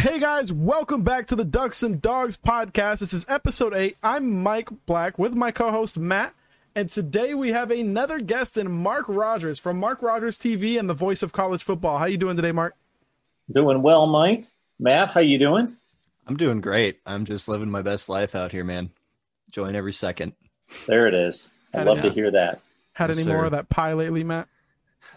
Hey 0.00 0.18
guys, 0.18 0.50
welcome 0.52 1.02
back 1.02 1.26
to 1.26 1.36
the 1.36 1.44
Ducks 1.44 1.82
and 1.82 2.00
Dogs 2.00 2.36
podcast. 2.36 3.00
This 3.00 3.12
is 3.12 3.26
episode 3.28 3.74
8. 3.74 3.96
I'm 4.02 4.42
Mike 4.42 4.68
Black 4.86 5.18
with 5.18 5.34
my 5.34 5.50
co 5.50 5.70
host 5.70 5.98
Matt, 5.98 6.34
and 6.74 6.88
today 6.88 7.34
we 7.34 7.52
have 7.52 7.70
another 7.70 8.18
guest 8.18 8.56
in 8.56 8.70
Mark 8.72 9.04
Rogers 9.08 9.58
from 9.58 9.78
Mark 9.78 10.00
Rogers 10.00 10.38
TV 10.38 10.78
and 10.78 10.88
the 10.88 10.94
voice 10.94 11.22
of 11.22 11.32
college 11.32 11.62
football. 11.62 11.98
How 11.98 12.06
you 12.06 12.16
doing 12.16 12.36
today, 12.36 12.52
Mark? 12.52 12.74
Doing 13.52 13.82
well, 13.82 14.06
Mike. 14.06 14.46
Matt, 14.78 15.10
how 15.10 15.20
you 15.20 15.38
doing? 15.38 15.76
I'm 16.26 16.36
doing 16.36 16.60
great. 16.62 17.00
I'm 17.04 17.26
just 17.26 17.46
living 17.48 17.70
my 17.70 17.82
best 17.82 18.08
life 18.08 18.34
out 18.34 18.52
here, 18.52 18.64
man. 18.64 18.90
Enjoying 19.48 19.76
every 19.76 19.92
second. 19.92 20.32
There 20.86 21.08
it 21.08 21.14
is. 21.14 21.50
I 21.74 21.78
Had 21.78 21.86
love 21.88 22.00
to 22.02 22.08
uh, 22.08 22.12
hear 22.12 22.30
that. 22.30 22.60
Had 22.94 23.10
Yes, 23.10 23.18
any 23.18 23.24
sir. 23.26 23.34
more 23.34 23.44
of 23.44 23.50
that 23.50 23.68
pie 23.68 23.92
lately, 23.92 24.24
Matt? 24.24 24.48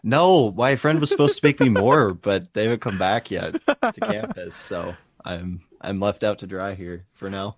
No, 0.03 0.51
my 0.51 0.75
friend 0.75 0.99
was 0.99 1.09
supposed 1.09 1.39
to 1.39 1.45
make 1.45 1.59
me 1.59 1.69
more, 1.69 2.13
but 2.13 2.53
they 2.53 2.63
haven't 2.63 2.81
come 2.81 2.97
back 2.97 3.31
yet 3.31 3.53
to 3.65 3.99
campus, 4.01 4.55
so 4.55 4.95
I'm 5.23 5.61
I'm 5.79 5.99
left 5.99 6.23
out 6.23 6.39
to 6.39 6.47
dry 6.47 6.75
here 6.75 7.05
for 7.13 7.29
now. 7.29 7.55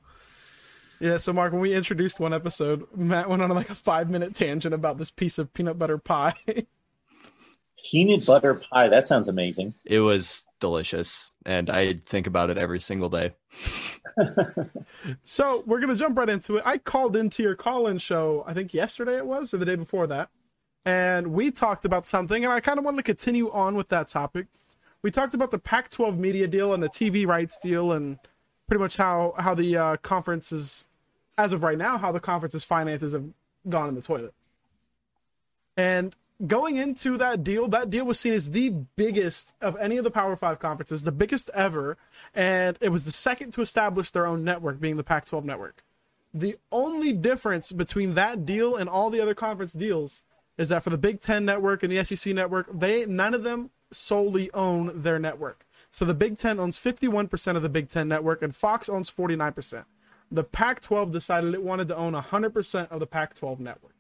Yeah, 1.00 1.18
so 1.18 1.34
Mark, 1.34 1.52
when 1.52 1.62
we 1.62 1.74
introduced 1.74 2.20
one 2.20 2.34
episode, 2.34 2.88
Matt 2.96 3.30
went 3.30 3.42
on 3.42 3.50
like 3.50 3.70
a 3.70 3.76
five 3.76 4.10
minute 4.10 4.36
tangent 4.36 4.74
about 4.74 4.98
this 4.98 5.12
piece 5.12 5.38
of 5.38 5.54
peanut 5.54 5.80
butter 5.80 5.98
pie. 5.98 6.36
Peanut 7.92 8.26
butter 8.26 8.54
pie. 8.54 8.88
That 8.88 9.06
sounds 9.06 9.28
amazing. 9.28 9.74
It 9.84 10.00
was 10.00 10.46
delicious, 10.62 11.34
and 11.46 11.70
I 11.70 11.94
think 11.96 12.26
about 12.26 12.50
it 12.50 12.58
every 12.58 12.80
single 12.80 13.10
day. 13.10 13.34
So 15.24 15.64
we're 15.66 15.80
gonna 15.80 15.96
jump 15.96 16.18
right 16.18 16.30
into 16.30 16.58
it. 16.58 16.64
I 16.66 16.78
called 16.78 17.16
into 17.16 17.44
your 17.44 17.56
call-in 17.56 17.98
show, 17.98 18.44
I 18.48 18.54
think 18.54 18.74
yesterday 18.74 19.18
it 19.18 19.26
was, 19.26 19.54
or 19.54 19.58
the 19.58 19.66
day 19.66 19.76
before 19.76 20.08
that, 20.08 20.30
and 20.86 21.28
we 21.28 21.50
talked 21.50 21.84
about 21.84 22.06
something, 22.06 22.44
and 22.44 22.54
I 22.54 22.60
kind 22.60 22.78
of 22.78 22.86
wanted 22.86 22.98
to 22.98 23.04
continue 23.04 23.52
on 23.52 23.76
with 23.76 23.90
that 23.90 24.08
topic. 24.08 24.46
We 25.02 25.10
talked 25.12 25.34
about 25.34 25.52
the 25.52 25.60
Pac-12 25.60 26.18
media 26.18 26.48
deal 26.48 26.74
and 26.74 26.82
the 26.82 26.90
TV 26.90 27.26
rights 27.26 27.60
deal, 27.60 27.92
and 27.92 28.20
pretty 28.68 28.82
much 28.82 28.98
how 28.98 29.34
how 29.38 29.56
the 29.56 29.76
uh, 29.76 29.98
conference 29.98 30.52
is, 30.52 30.86
as 31.38 31.54
of 31.54 31.64
right 31.64 31.78
now, 31.78 31.98
how 31.98 32.12
the 32.12 32.20
conference's 32.20 32.64
finances 32.64 33.14
have 33.14 33.26
gone 33.68 33.90
in 33.90 33.96
the 33.96 34.02
toilet. 34.02 34.34
And 35.76 36.16
going 36.46 36.76
into 36.76 37.18
that 37.18 37.44
deal, 37.44 37.68
that 37.70 37.90
deal 37.90 38.06
was 38.06 38.20
seen 38.20 38.34
as 38.34 38.52
the 38.52 38.70
biggest 38.70 39.54
of 39.62 39.76
any 39.78 39.98
of 39.98 40.04
the 40.04 40.12
Power 40.12 40.36
Five 40.36 40.60
conferences, 40.60 41.04
the 41.04 41.12
biggest 41.12 41.50
ever, 41.54 41.98
and 42.36 42.78
it 42.80 42.90
was 42.90 43.06
the 43.06 43.12
second 43.12 43.52
to 43.54 43.62
establish 43.62 44.12
their 44.12 44.28
own 44.28 44.44
network, 44.44 44.80
being 44.80 44.98
the 44.98 45.04
Pac 45.04 45.26
12 45.26 45.46
network. 45.46 45.84
The 46.32 46.58
only 46.72 47.14
difference 47.14 47.72
between 47.72 48.14
that 48.16 48.46
deal 48.46 48.76
and 48.76 48.88
all 48.88 49.10
the 49.10 49.22
other 49.22 49.34
conference 49.34 49.74
deals 49.74 50.22
is 50.58 50.70
that 50.70 50.84
for 50.84 50.90
the 50.90 50.98
Big 50.98 51.22
Ten 51.22 51.46
network 51.46 51.84
and 51.84 51.92
the 51.92 52.04
SEC 52.04 52.34
network, 52.34 52.68
they 52.74 53.06
none 53.06 53.34
of 53.34 53.44
them 53.44 53.72
solely 53.92 54.52
own 54.54 55.02
their 55.02 55.20
network. 55.20 55.66
So 55.92 56.06
the 56.06 56.14
Big 56.14 56.38
Ten 56.38 56.60
owns 56.60 56.78
51% 56.78 57.56
of 57.56 57.62
the 57.62 57.70
Big 57.70 57.88
Ten 57.88 58.08
network, 58.08 58.42
and 58.42 58.56
Fox 58.56 58.90
owns 58.90 59.10
49%. 59.10 59.86
The 60.32 60.44
Pac 60.44 60.82
12 60.82 61.12
decided 61.12 61.54
it 61.54 61.64
wanted 61.64 61.88
to 61.90 61.96
own 61.96 62.14
100% 62.14 62.92
of 62.92 63.00
the 63.00 63.08
Pac 63.08 63.36
12 63.36 63.60
network. 63.60 63.96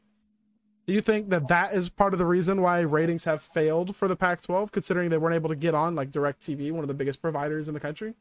Do 0.88 0.94
you 0.94 1.02
think 1.02 1.30
that 1.30 1.48
that 1.48 1.74
is 1.74 1.90
part 1.90 2.14
of 2.14 2.20
the 2.20 2.28
reason 2.28 2.62
why 2.62 2.82
ratings 2.82 3.24
have 3.24 3.42
failed 3.42 3.96
for 3.96 4.08
the 4.08 4.16
Pac-12, 4.16 4.72
considering 4.72 5.10
they 5.10 5.18
weren't 5.18 5.34
able 5.34 5.50
to 5.50 5.56
get 5.56 5.74
on 5.74 5.96
like 5.96 6.12
DirecTV, 6.12 6.72
one 6.72 6.84
of 6.84 6.88
the 6.88 6.94
biggest 6.94 7.22
providers 7.22 7.68
in 7.68 7.74
the 7.74 7.80
country? 7.80 8.14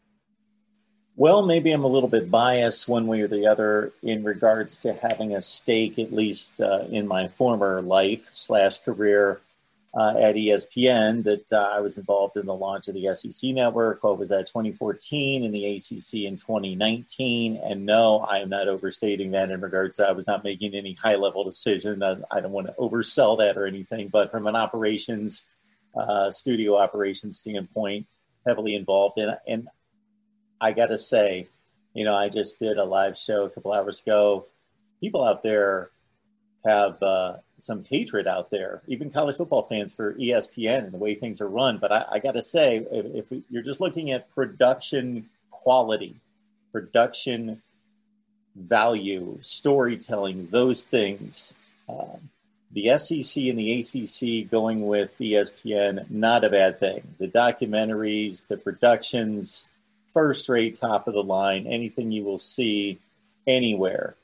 Well, 1.17 1.47
maybe 1.47 1.71
I'm 1.71 1.85
a 1.85 1.89
little 1.89 2.09
bit 2.09 2.29
biased 2.29 2.89
one 2.89 3.07
way 3.07 3.21
or 3.21 3.29
the 3.29 3.47
other 3.47 3.93
in 4.03 4.25
regards 4.25 4.79
to 4.79 4.95
having 4.95 5.33
a 5.37 5.41
stake, 5.41 5.97
at 6.01 6.13
least 6.13 6.61
uh, 6.61 6.87
in 6.91 7.07
my 7.07 7.29
former 7.29 7.81
life 7.83 8.27
slash 8.33 8.79
career 8.79 9.41
uh, 9.97 10.17
at 10.19 10.35
ESPN, 10.35 11.23
that 11.23 11.53
uh, 11.53 11.71
I 11.73 11.79
was 11.83 11.97
involved 11.97 12.37
in 12.37 12.47
the 12.47 12.55
launch 12.55 12.89
of 12.89 12.95
the 12.95 13.15
SEC 13.15 13.51
network. 13.51 14.03
What 14.03 14.19
was 14.19 14.31
that, 14.31 14.49
2014, 14.49 15.45
and 15.45 15.55
the 15.55 15.77
ACC 15.77 16.25
in 16.25 16.35
2019? 16.35 17.61
And 17.63 17.87
no, 17.87 18.19
I 18.19 18.39
am 18.39 18.49
not 18.49 18.67
overstating 18.67 19.31
that 19.33 19.53
in 19.53 19.61
regards 19.61 19.99
to 19.99 20.09
I 20.09 20.13
was 20.13 20.27
not 20.27 20.43
making 20.43 20.75
any 20.75 20.95
high 20.95 21.15
level 21.15 21.45
decision. 21.45 22.03
I, 22.03 22.17
I 22.29 22.41
don't 22.41 22.51
want 22.51 22.67
to 22.67 22.73
oversell 22.73 23.39
that 23.39 23.57
or 23.57 23.67
anything, 23.67 24.09
but 24.09 24.33
from 24.33 24.49
an 24.49 24.57
operations, 24.57 25.47
uh, 25.97 26.33
studio 26.33 26.77
operations 26.77 27.39
standpoint, 27.39 28.09
heavily 28.45 28.75
involved 28.75 29.17
in 29.17 29.33
and 29.47 29.69
I 30.61 30.73
got 30.73 30.87
to 30.87 30.99
say, 30.99 31.49
you 31.95 32.05
know, 32.05 32.15
I 32.15 32.29
just 32.29 32.59
did 32.59 32.79
a 32.79 32.85
live 32.85 33.17
show 33.19 33.45
a 33.45 33.51
couple 33.51 33.73
hours 33.73 34.01
ago. 34.01 34.47
People 35.01 35.25
out 35.25 35.43
there 35.43 35.91
have 36.65 37.03
uh, 37.03 37.37
some 37.59 37.85
hatred 37.85 38.27
out 38.27 38.51
there, 38.51 38.83
even 38.87 39.11
college 39.11 39.37
football 39.37 39.63
fans 39.63 39.93
for 39.93 40.15
ESPN 40.15 40.85
and 40.85 40.93
the 40.93 40.99
way 40.99 41.15
things 41.15 41.41
are 41.41 41.49
run. 41.49 41.79
But 41.79 41.93
I, 41.93 42.05
I 42.13 42.19
got 42.19 42.33
to 42.33 42.43
say, 42.43 42.87
if, 42.91 43.31
if 43.31 43.43
you're 43.51 43.63
just 43.63 43.81
looking 43.81 44.11
at 44.11 44.35
production 44.35 45.29
quality, 45.51 46.17
production 46.73 47.63
value, 48.57 49.39
storytelling, 49.41 50.49
those 50.51 50.85
things, 50.85 51.57
um, 51.89 52.31
the 52.73 52.99
SEC 52.99 53.45
and 53.45 53.59
the 53.59 53.79
ACC 53.79 54.51
going 54.51 54.87
with 54.87 55.17
ESPN, 55.19 56.11
not 56.11 56.45
a 56.45 56.51
bad 56.51 56.81
thing. 56.81 57.15
The 57.19 57.29
documentaries, 57.29 58.47
the 58.49 58.57
productions, 58.57 59.69
first 60.15 60.49
rate, 60.49 60.79
top 60.81 61.07
of 61.07 61.15
the 61.15 61.23
line, 61.23 61.67
anything 61.67 62.11
you 62.11 62.25
will 62.25 62.39
see 62.39 62.99
anywhere. 63.47 64.15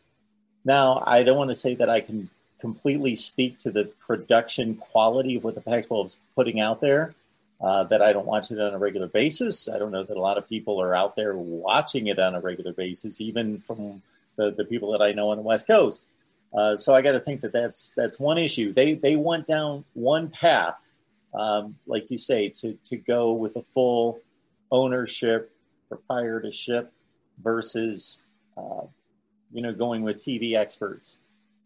Now, 0.64 1.02
I 1.06 1.22
don't 1.22 1.36
want 1.36 1.50
to 1.50 1.56
say 1.56 1.74
that 1.74 1.90
I 1.90 2.00
can 2.00 2.30
completely 2.60 3.14
speak 3.14 3.58
to 3.58 3.70
the 3.70 3.84
production 4.00 4.76
quality 4.76 5.36
of 5.36 5.44
what 5.44 5.54
the 5.54 5.60
Pac 5.60 5.88
12 5.88 6.06
is 6.06 6.18
putting 6.34 6.60
out 6.60 6.80
there, 6.80 7.14
uh, 7.60 7.84
that 7.84 8.02
I 8.02 8.12
don't 8.12 8.26
watch 8.26 8.50
it 8.50 8.60
on 8.60 8.72
a 8.72 8.78
regular 8.78 9.08
basis. 9.08 9.68
I 9.68 9.78
don't 9.78 9.90
know 9.90 10.02
that 10.02 10.16
a 10.16 10.20
lot 10.20 10.38
of 10.38 10.48
people 10.48 10.80
are 10.80 10.94
out 10.94 11.16
there 11.16 11.34
watching 11.36 12.06
it 12.06 12.18
on 12.18 12.34
a 12.34 12.40
regular 12.40 12.72
basis, 12.72 13.20
even 13.20 13.58
from 13.58 14.02
the, 14.36 14.50
the 14.50 14.64
people 14.64 14.92
that 14.92 15.02
I 15.02 15.12
know 15.12 15.30
on 15.30 15.36
the 15.36 15.42
West 15.42 15.66
Coast. 15.66 16.06
Uh, 16.52 16.76
so 16.76 16.94
I 16.94 17.02
got 17.02 17.12
to 17.12 17.20
think 17.20 17.42
that 17.42 17.52
that's 17.52 17.92
that's 17.92 18.18
one 18.18 18.36
issue. 18.36 18.72
They 18.72 18.94
they 18.94 19.14
went 19.14 19.46
down 19.46 19.84
one 19.94 20.30
path, 20.30 20.92
um, 21.32 21.76
like 21.86 22.10
you 22.10 22.18
say, 22.18 22.48
to 22.48 22.76
to 22.86 22.96
go 22.96 23.32
with 23.32 23.56
a 23.56 23.62
full 23.62 24.20
ownership, 24.72 25.52
proprietorship 25.90 26.92
versus 27.42 28.22
uh, 28.56 28.86
you 29.52 29.60
know 29.62 29.72
going 29.72 30.02
with 30.02 30.16
TV 30.16 30.54
experts. 30.54 31.18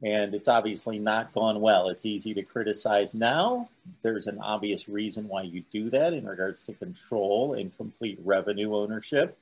And 0.03 0.35
it's 0.35 0.49
obviously 0.49 0.99
not 0.99 1.33
gone 1.33 1.61
well. 1.61 1.89
It's 1.89 2.05
easy 2.05 2.35
to 2.35 2.43
criticize 2.43 3.15
now. 3.15 3.71
There's 4.03 4.27
an 4.27 4.39
obvious 4.39 4.87
reason 4.87 5.29
why 5.29 5.43
you 5.43 5.63
do 5.73 5.89
that 5.91 6.13
in 6.13 6.27
regards 6.27 6.63
to 6.65 6.75
control 6.75 7.55
and 7.55 7.75
complete 7.75 8.19
revenue 8.23 8.75
ownership, 8.75 9.39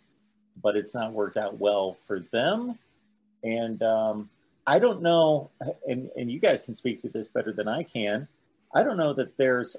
but 0.63 0.77
it's 0.77 0.95
not 0.95 1.15
worked 1.15 1.37
out 1.37 1.59
well 1.59 1.95
for 1.95 2.21
them. 2.21 2.79
And 3.43 3.83
um, 3.83 4.31
I 4.65 4.79
don't 4.79 5.03
know, 5.03 5.51
and, 5.89 6.11
and 6.17 6.31
you 6.31 6.39
guys 6.39 6.63
can 6.63 6.75
speak 6.75 7.01
to 7.01 7.09
this 7.09 7.27
better 7.27 7.53
than 7.53 7.67
I 7.67 7.83
can. 7.83 8.29
I 8.73 8.85
don't 8.85 8.97
know 8.97 9.15
that 9.15 9.37
there's 9.37 9.77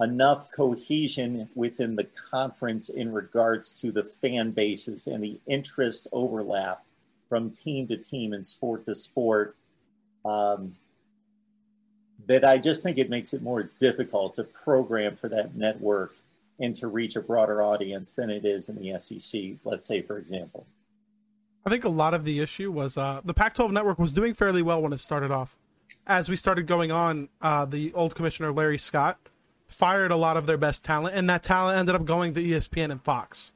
enough 0.00 0.50
cohesion 0.52 1.48
within 1.54 1.96
the 1.96 2.04
conference 2.30 2.88
in 2.88 3.12
regards 3.12 3.72
to 3.72 3.90
the 3.90 4.04
fan 4.04 4.50
bases 4.50 5.06
and 5.06 5.24
the 5.24 5.38
interest 5.46 6.08
overlap 6.12 6.84
from 7.28 7.50
team 7.50 7.88
to 7.88 7.96
team 7.96 8.32
and 8.32 8.46
sport 8.46 8.84
to 8.86 8.94
sport. 8.94 9.56
Um, 10.24 10.74
that 12.26 12.44
I 12.44 12.58
just 12.58 12.82
think 12.82 12.98
it 12.98 13.08
makes 13.08 13.32
it 13.32 13.42
more 13.42 13.70
difficult 13.78 14.34
to 14.36 14.44
program 14.44 15.14
for 15.14 15.28
that 15.28 15.54
network 15.54 16.16
and 16.58 16.74
to 16.76 16.88
reach 16.88 17.16
a 17.16 17.20
broader 17.20 17.62
audience 17.62 18.12
than 18.12 18.30
it 18.30 18.44
is 18.44 18.68
in 18.68 18.76
the 18.76 18.98
SEC, 18.98 19.58
let's 19.64 19.86
say, 19.86 20.02
for 20.02 20.18
example. 20.18 20.66
I 21.64 21.70
think 21.70 21.84
a 21.84 21.88
lot 21.88 22.14
of 22.14 22.24
the 22.24 22.40
issue 22.40 22.72
was 22.72 22.96
uh, 22.96 23.20
the 23.24 23.34
Pac-12 23.34 23.72
network 23.72 23.98
was 23.98 24.12
doing 24.12 24.34
fairly 24.34 24.62
well 24.62 24.82
when 24.82 24.92
it 24.92 24.98
started 24.98 25.30
off. 25.30 25.56
As 26.06 26.28
we 26.28 26.36
started 26.36 26.66
going 26.66 26.90
on, 26.90 27.28
uh, 27.42 27.64
the 27.64 27.92
old 27.92 28.14
commissioner 28.14 28.52
Larry 28.52 28.78
Scott 28.78 29.18
fired 29.68 30.10
a 30.10 30.16
lot 30.16 30.36
of 30.36 30.46
their 30.46 30.56
best 30.56 30.84
talent, 30.84 31.14
and 31.14 31.28
that 31.28 31.42
talent 31.42 31.78
ended 31.78 31.94
up 31.94 32.04
going 32.04 32.34
to 32.34 32.42
ESPN 32.42 32.90
and 32.90 33.02
Fox. 33.02 33.52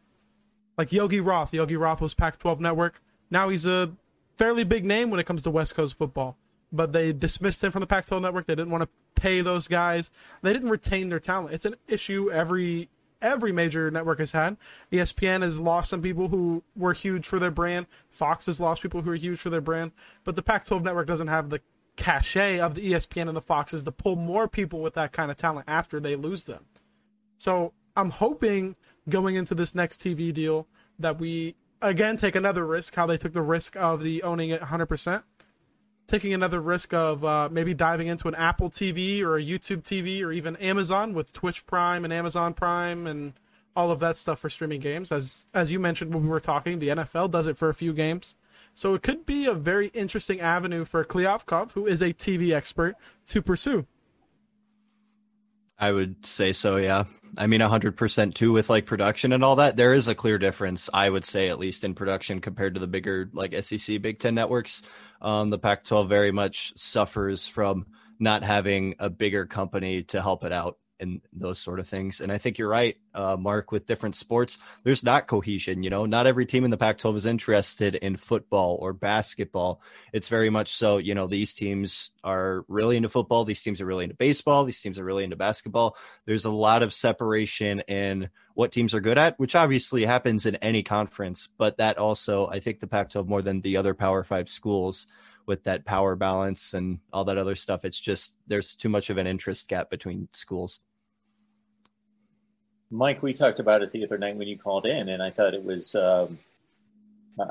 Like 0.77 0.93
Yogi 0.93 1.21
Roth, 1.21 1.53
Yogi 1.53 1.77
Roth 1.77 2.01
was 2.01 2.15
Pac-12 2.15 2.61
network. 2.61 3.01
Now 3.31 3.49
he's 3.49 3.67
a 3.67 3.93
fairly 4.39 4.65
big 4.65 4.85
name 4.85 5.11
when 5.11 5.21
it 5.21 5.27
comes 5.27 5.43
to 5.43 5.51
West 5.51 5.75
Coast 5.75 5.95
football, 5.95 6.37
but 6.73 6.93
they 6.93 7.13
dismissed 7.13 7.63
him 7.63 7.71
from 7.71 7.81
the 7.81 7.87
Pac-12 7.87 8.23
network. 8.23 8.47
They 8.47 8.55
didn't 8.55 8.71
want 8.71 8.83
to 8.83 9.21
pay 9.21 9.43
those 9.43 9.69
guys. 9.69 10.11
They 10.43 10.53
didn't 10.53 10.71
retain 10.71 11.09
their 11.09 11.21
talent. 11.21 11.55
It's 11.55 11.65
an 11.67 11.77
issue 11.87 12.31
every 12.31 12.89
every 13.23 13.53
major 13.53 13.91
network 13.91 14.19
has 14.19 14.33
had. 14.33 14.57
ESPN 14.91 15.43
has 15.43 15.59
lost 15.59 15.91
some 15.91 16.01
people 16.01 16.29
who 16.29 16.63
were 16.75 16.95
huge 16.95 17.27
for 17.27 17.39
their 17.39 17.51
brand. 17.51 17.87
Fox 18.09 18.47
has 18.47 18.59
lost 18.59 18.83
people 18.83 19.03
who 19.03 19.11
are 19.11 19.17
huge 19.17 19.39
for 19.39 19.51
their 19.51 19.61
brand. 19.61 19.93
But 20.25 20.37
the 20.37 20.43
Pac-12 20.43 20.83
network 20.83 21.07
doesn't 21.07 21.29
have 21.29 21.51
the 21.51 21.61
cachet 21.97 22.61
of 22.61 22.75
the 22.75 22.93
ESPN 22.93 23.29
and 23.29 23.37
the 23.37 23.43
Foxes 23.43 23.85
to 23.85 23.93
pull 23.93 24.17
more 24.17 24.49
people 24.49 24.81
with 24.81 24.95
that 24.95 25.13
kind 25.13 25.31
of 25.31 25.37
talent 25.37 25.67
after 25.69 26.01
they 26.01 26.17
lose 26.17 26.45
them. 26.45 26.65
So 27.39 27.73
I'm 27.97 28.11
hoping 28.11 28.77
going 29.09 29.37
into 29.37 29.55
this 29.55 29.75
next 29.75 30.01
TV 30.01 30.33
deal 30.33 30.67
that 30.99 31.19
we 31.19 31.57
again 31.83 32.17
take 32.17 32.35
another 32.35 32.67
risk, 32.67 32.95
how 32.95 33.07
they 33.07 33.17
took 33.17 33.33
the 33.33 33.43
risk 33.43 33.77
of 33.77 34.03
the 34.03 34.23
owning 34.23 34.51
it 34.51 34.61
100%, 34.61 35.23
taking 36.07 36.33
another 36.33 36.61
risk 36.61 36.93
of 36.93 37.25
uh, 37.25 37.49
maybe 37.51 37.75
diving 37.75 38.09
into 38.09 38.29
an 38.29 38.35
Apple 38.35 38.71
TV 38.71 39.23
or 39.23 39.37
a 39.37 39.43
YouTube 39.43 39.83
TV 39.83 40.23
or 40.23 40.33
even 40.33 40.57
Amazon 40.57 41.15
with 41.15 41.33
Twitch 41.33 41.67
Prime 41.67 42.05
and 42.05 42.13
Amazon 42.13 42.55
Prime 42.55 43.07
and 43.07 43.33
all 43.77 43.91
of 43.91 44.01
that 44.01 44.17
stuff 44.17 44.39
for 44.39 44.51
streaming 44.51 44.81
games. 44.81 45.13
As 45.13 45.45
as 45.55 45.71
you 45.71 45.79
mentioned 45.79 46.13
when 46.13 46.25
we 46.25 46.29
were 46.29 46.41
talking, 46.41 46.79
the 46.79 46.89
NFL 46.89 47.31
does 47.31 47.47
it 47.47 47.57
for 47.57 47.69
a 47.69 47.75
few 47.75 47.93
games. 47.93 48.35
So 48.75 48.95
it 48.95 49.03
could 49.03 49.27
be 49.27 49.47
a 49.47 49.55
very 49.55 49.89
interesting 49.89 50.41
avenue 50.41 50.85
for 50.85 51.05
Kliavkoff, 51.05 51.73
who 51.73 51.87
is 51.87 52.01
a 52.03 52.13
TV 52.13 52.53
expert, 52.53 52.95
to 53.27 53.43
pursue. 53.43 53.87
I 55.79 55.93
would 55.93 56.27
say 56.27 56.53
so, 56.53 56.77
yeah. 56.77 57.05
I 57.39 57.47
mean, 57.47 57.61
100% 57.61 58.35
too, 58.35 58.53
with 58.53 58.69
like 58.69 58.87
production 58.87 59.33
and 59.33 59.45
all 59.45 59.57
that. 59.57 59.77
There 59.77 59.95
is 59.95 60.09
a 60.09 60.15
clear 60.15 60.37
difference, 60.37 60.91
I 60.93 61.09
would 61.09 61.25
say, 61.25 61.49
at 61.49 61.59
least 61.59 61.85
in 61.85 61.95
production 61.95 62.41
compared 62.41 62.75
to 62.75 62.81
the 62.81 62.87
bigger, 62.87 63.31
like 63.33 63.55
SEC 63.63 64.03
Big 64.03 64.19
Ten 64.19 64.35
networks. 64.35 64.83
Um, 65.23 65.51
the 65.51 65.59
Pac 65.59 65.85
12 65.85 66.09
very 66.09 66.33
much 66.33 66.77
suffers 66.77 67.47
from 67.47 67.87
not 68.19 68.43
having 68.43 68.95
a 68.99 69.09
bigger 69.09 69.47
company 69.47 70.03
to 70.05 70.21
help 70.21 70.45
it 70.45 70.53
out 70.53 70.77
and 71.01 71.21
those 71.33 71.59
sort 71.59 71.81
of 71.81 71.89
things. 71.89 72.21
And 72.21 72.31
I 72.31 72.39
think 72.39 72.59
you're 72.59 72.69
right, 72.69 72.97
uh, 73.15 73.37
Mark, 73.39 73.73
with 73.73 73.87
different 73.87 74.15
sports, 74.15 74.59
there's 74.85 75.03
not 75.03 75.27
cohesion. 75.27 75.83
You 75.83 75.91
know, 75.91 76.07
not 76.07 76.27
every 76.27 76.47
team 76.47 76.65
in 76.65 76.71
the 76.71 76.77
Pac 76.77 76.99
12 76.99 77.17
is 77.17 77.27
interested 77.27 77.95
in 77.95 78.17
football 78.17 78.79
or 78.81 78.93
basketball. 78.93 79.81
It's 80.13 80.29
very 80.29 80.51
much 80.51 80.71
so, 80.71 80.99
you 80.99 81.15
know, 81.15 81.27
these 81.27 81.55
teams 81.55 82.11
are 82.23 82.65
really 82.69 82.97
into 82.97 83.09
football. 83.09 83.45
These 83.45 83.63
teams 83.63 83.81
are 83.81 83.87
really 83.87 84.05
into 84.05 84.17
baseball. 84.17 84.65
These 84.65 84.81
teams 84.81 84.99
are 84.99 85.05
really 85.05 85.25
into 85.25 85.37
basketball. 85.37 85.97
There's 86.27 86.45
a 86.45 86.51
lot 86.51 86.83
of 86.83 86.93
separation 86.93 87.81
in 87.81 88.29
what 88.55 88.73
teams 88.73 88.95
are 88.95 89.01
good 89.01 89.19
at, 89.19 89.39
which 89.39 89.57
obviously 89.57 90.05
happens 90.05 90.47
in 90.47 90.57
any 90.57 90.83
conference. 90.83 91.49
But 91.49 91.79
that 91.79 91.99
also, 91.99 92.47
I 92.49 92.61
think 92.61 92.81
the 92.81 92.87
Pac 92.87 93.11
12 93.11 93.29
more 93.29 93.43
than 93.43 93.61
the 93.63 93.77
other 93.77 93.95
Power 93.95 94.23
Five 94.23 94.49
schools 94.49 95.07
with 95.47 95.65
that 95.65 95.85
power 95.85 96.15
balance 96.15 96.75
and 96.75 97.01
all 97.13 97.25
that 97.25 97.39
other 97.39 97.55
stuff. 97.55 97.85
It's 97.85 98.01
just 98.01 98.37
there's 98.47 98.75
too 98.75 98.89
much 98.89 99.11
of 99.11 99.19
an 99.19 99.27
interest 99.27 99.69
gap 99.69 99.91
between 99.91 100.29
schools. 100.33 100.79
Mike, 102.91 103.23
we 103.23 103.33
talked 103.33 103.61
about 103.61 103.83
it 103.83 103.93
the 103.93 104.05
other 104.05 104.19
night 104.19 104.37
when 104.37 104.49
you 104.49 104.59
called 104.59 104.87
in, 104.87 105.09
and 105.09 105.23
I 105.23 105.31
thought 105.31 105.55
it 105.55 105.65
was. 105.65 105.95
Um, 105.95 106.39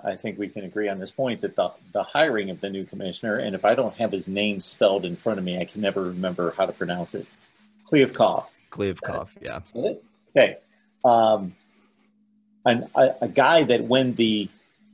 I 0.03 0.17
think 0.17 0.37
we 0.37 0.49
can 0.49 0.65
agree 0.65 0.87
on 0.87 0.99
this 0.99 1.11
point 1.11 1.41
that 1.41 1.55
the 1.55 1.71
the 1.93 2.03
hiring 2.03 2.49
of 2.49 2.61
the 2.61 2.69
new 2.69 2.85
commissioner, 2.85 3.37
and 3.37 3.55
if 3.55 3.65
I 3.65 3.75
don't 3.75 3.95
have 3.95 4.11
his 4.11 4.27
name 4.27 4.59
spelled 4.59 5.05
in 5.05 5.15
front 5.15 5.39
of 5.39 5.45
me, 5.45 5.59
I 5.59 5.65
can 5.65 5.81
never 5.81 6.03
remember 6.03 6.53
how 6.57 6.65
to 6.65 6.73
pronounce 6.73 7.15
it. 7.15 7.25
Kliavkoff. 7.91 8.47
Kliavkoff, 8.71 9.31
yeah. 9.41 9.61
Okay. 10.35 10.57
Um, 11.03 11.55
an, 12.65 12.89
a, 12.93 13.15
a 13.21 13.27
guy 13.27 13.63
that 13.63 13.83
when 13.85 14.15
the 14.15 14.49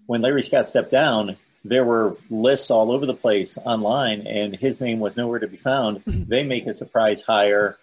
when 0.05 0.21
Larry 0.21 0.43
Scott 0.43 0.67
stepped 0.67 0.91
down, 0.91 1.35
there 1.63 1.83
were 1.83 2.15
lists 2.29 2.69
all 2.69 2.91
over 2.91 3.05
the 3.05 3.15
place 3.15 3.57
online, 3.57 4.27
and 4.27 4.55
his 4.55 4.79
name 4.79 4.99
was 4.99 5.17
nowhere 5.17 5.39
to 5.39 5.47
be 5.47 5.57
found. 5.57 6.03
they 6.05 6.43
make 6.43 6.67
a 6.67 6.73
surprise 6.73 7.23
hire 7.23 7.77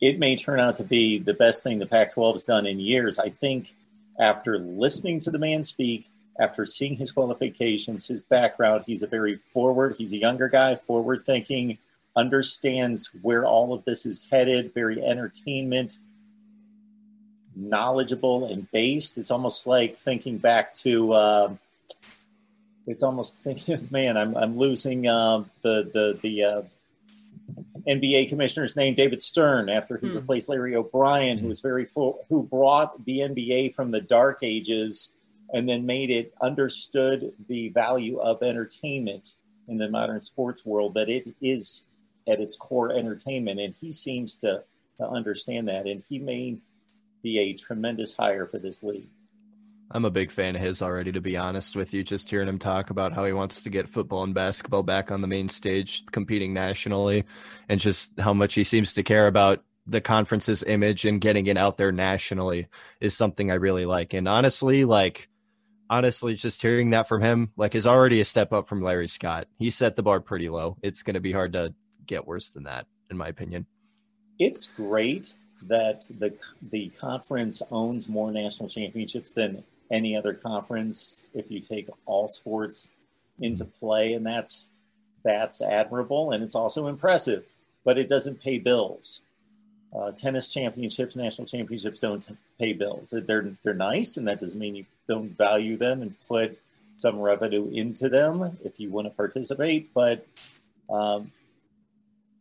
it 0.00 0.18
may 0.18 0.36
turn 0.36 0.60
out 0.60 0.76
to 0.76 0.84
be 0.84 1.18
the 1.18 1.34
best 1.34 1.62
thing 1.62 1.78
the 1.78 1.86
Pac 1.86 2.14
12 2.14 2.34
has 2.34 2.44
done 2.44 2.66
in 2.66 2.78
years. 2.78 3.18
I 3.18 3.30
think 3.30 3.74
after 4.18 4.58
listening 4.58 5.20
to 5.20 5.30
the 5.30 5.38
man 5.38 5.64
speak, 5.64 6.08
after 6.38 6.66
seeing 6.66 6.96
his 6.96 7.12
qualifications, 7.12 8.06
his 8.06 8.20
background, 8.20 8.84
he's 8.86 9.02
a 9.02 9.06
very 9.06 9.36
forward, 9.36 9.96
he's 9.96 10.12
a 10.12 10.18
younger 10.18 10.48
guy, 10.48 10.76
forward 10.76 11.24
thinking, 11.24 11.78
understands 12.14 13.10
where 13.22 13.46
all 13.46 13.72
of 13.72 13.84
this 13.84 14.06
is 14.06 14.26
headed, 14.30 14.74
very 14.74 15.02
entertainment, 15.02 15.98
knowledgeable, 17.54 18.46
and 18.46 18.70
based. 18.70 19.16
It's 19.18 19.30
almost 19.30 19.66
like 19.66 19.96
thinking 19.96 20.38
back 20.38 20.74
to. 20.74 21.12
Uh, 21.12 21.54
it's 22.86 23.02
almost 23.02 23.38
thinking, 23.38 23.88
man, 23.90 24.16
I'm 24.16 24.36
I'm 24.36 24.58
losing 24.58 25.06
uh, 25.06 25.44
the 25.62 25.90
the 25.92 26.18
the 26.22 26.44
uh, 26.44 26.62
NBA 27.86 28.28
commissioner's 28.28 28.76
name 28.76 28.94
David 28.94 29.22
Stern 29.22 29.68
after 29.68 29.98
he 29.98 30.08
hmm. 30.08 30.16
replaced 30.16 30.48
Larry 30.48 30.74
O'Brien, 30.74 31.38
who 31.38 31.48
was 31.48 31.60
very 31.60 31.84
full, 31.84 32.24
who 32.28 32.42
brought 32.42 33.04
the 33.04 33.20
NBA 33.20 33.74
from 33.74 33.90
the 33.90 34.00
dark 34.00 34.40
ages 34.42 35.14
and 35.52 35.68
then 35.68 35.86
made 35.86 36.10
it 36.10 36.34
understood 36.40 37.32
the 37.48 37.68
value 37.68 38.18
of 38.18 38.42
entertainment 38.42 39.34
in 39.68 39.78
the 39.78 39.88
modern 39.88 40.20
sports 40.20 40.64
world 40.64 40.94
that 40.94 41.08
it 41.08 41.34
is 41.40 41.86
at 42.28 42.40
its 42.40 42.56
core 42.56 42.92
entertainment, 42.92 43.60
and 43.60 43.74
he 43.74 43.92
seems 43.92 44.36
to 44.36 44.64
to 44.98 45.06
understand 45.06 45.68
that, 45.68 45.86
and 45.86 46.02
he 46.08 46.18
may 46.18 46.58
be 47.22 47.38
a 47.38 47.54
tremendous 47.54 48.14
hire 48.14 48.46
for 48.46 48.58
this 48.58 48.82
league. 48.82 49.10
I'm 49.90 50.04
a 50.04 50.10
big 50.10 50.32
fan 50.32 50.56
of 50.56 50.62
his 50.62 50.82
already, 50.82 51.12
to 51.12 51.20
be 51.20 51.36
honest 51.36 51.76
with 51.76 51.94
you. 51.94 52.02
Just 52.02 52.28
hearing 52.28 52.48
him 52.48 52.58
talk 52.58 52.90
about 52.90 53.12
how 53.12 53.24
he 53.24 53.32
wants 53.32 53.62
to 53.62 53.70
get 53.70 53.88
football 53.88 54.24
and 54.24 54.34
basketball 54.34 54.82
back 54.82 55.10
on 55.10 55.20
the 55.20 55.28
main 55.28 55.48
stage, 55.48 56.04
competing 56.06 56.52
nationally, 56.52 57.24
and 57.68 57.80
just 57.80 58.18
how 58.18 58.34
much 58.34 58.54
he 58.54 58.64
seems 58.64 58.94
to 58.94 59.02
care 59.02 59.26
about 59.26 59.62
the 59.86 60.00
conference's 60.00 60.64
image 60.64 61.04
and 61.04 61.20
getting 61.20 61.46
it 61.46 61.56
out 61.56 61.76
there 61.76 61.92
nationally 61.92 62.66
is 63.00 63.16
something 63.16 63.50
I 63.50 63.54
really 63.54 63.86
like. 63.86 64.12
And 64.12 64.26
honestly, 64.26 64.84
like, 64.84 65.28
honestly, 65.88 66.34
just 66.34 66.60
hearing 66.60 66.90
that 66.90 67.06
from 67.06 67.22
him, 67.22 67.52
like, 67.56 67.76
is 67.76 67.86
already 67.86 68.20
a 68.20 68.24
step 68.24 68.52
up 68.52 68.66
from 68.66 68.82
Larry 68.82 69.06
Scott. 69.06 69.46
He 69.58 69.70
set 69.70 69.94
the 69.94 70.02
bar 70.02 70.20
pretty 70.20 70.48
low. 70.48 70.76
It's 70.82 71.04
going 71.04 71.14
to 71.14 71.20
be 71.20 71.32
hard 71.32 71.52
to 71.52 71.72
get 72.04 72.26
worse 72.26 72.50
than 72.50 72.64
that, 72.64 72.86
in 73.08 73.16
my 73.16 73.28
opinion. 73.28 73.66
It's 74.38 74.66
great 74.66 75.32
that 75.62 76.04
the 76.18 76.34
the 76.70 76.88
conference 77.00 77.62
owns 77.70 78.08
more 78.08 78.30
national 78.30 78.68
championships 78.68 79.30
than 79.30 79.64
any 79.90 80.16
other 80.16 80.34
conference 80.34 81.22
if 81.34 81.50
you 81.50 81.60
take 81.60 81.88
all 82.06 82.28
sports 82.28 82.92
into 83.40 83.64
mm-hmm. 83.64 83.78
play 83.78 84.12
and 84.14 84.26
that's 84.26 84.70
that's 85.24 85.60
admirable 85.60 86.32
and 86.32 86.42
it's 86.42 86.54
also 86.54 86.86
impressive 86.86 87.44
but 87.84 87.98
it 87.98 88.08
doesn't 88.08 88.40
pay 88.42 88.58
bills 88.58 89.22
uh, 89.96 90.10
tennis 90.12 90.52
championships 90.52 91.16
national 91.16 91.46
championships 91.46 92.00
don't 92.00 92.26
pay 92.58 92.72
bills 92.72 93.12
they're 93.26 93.52
they're 93.62 93.74
nice 93.74 94.16
and 94.16 94.26
that 94.26 94.40
doesn't 94.40 94.58
mean 94.58 94.74
you 94.74 94.86
don't 95.08 95.36
value 95.36 95.76
them 95.76 96.02
and 96.02 96.14
put 96.28 96.58
some 96.96 97.18
revenue 97.20 97.68
into 97.72 98.08
them 98.08 98.56
if 98.64 98.80
you 98.80 98.90
want 98.90 99.06
to 99.06 99.10
participate 99.10 99.92
but 99.94 100.26
um, 100.88 101.30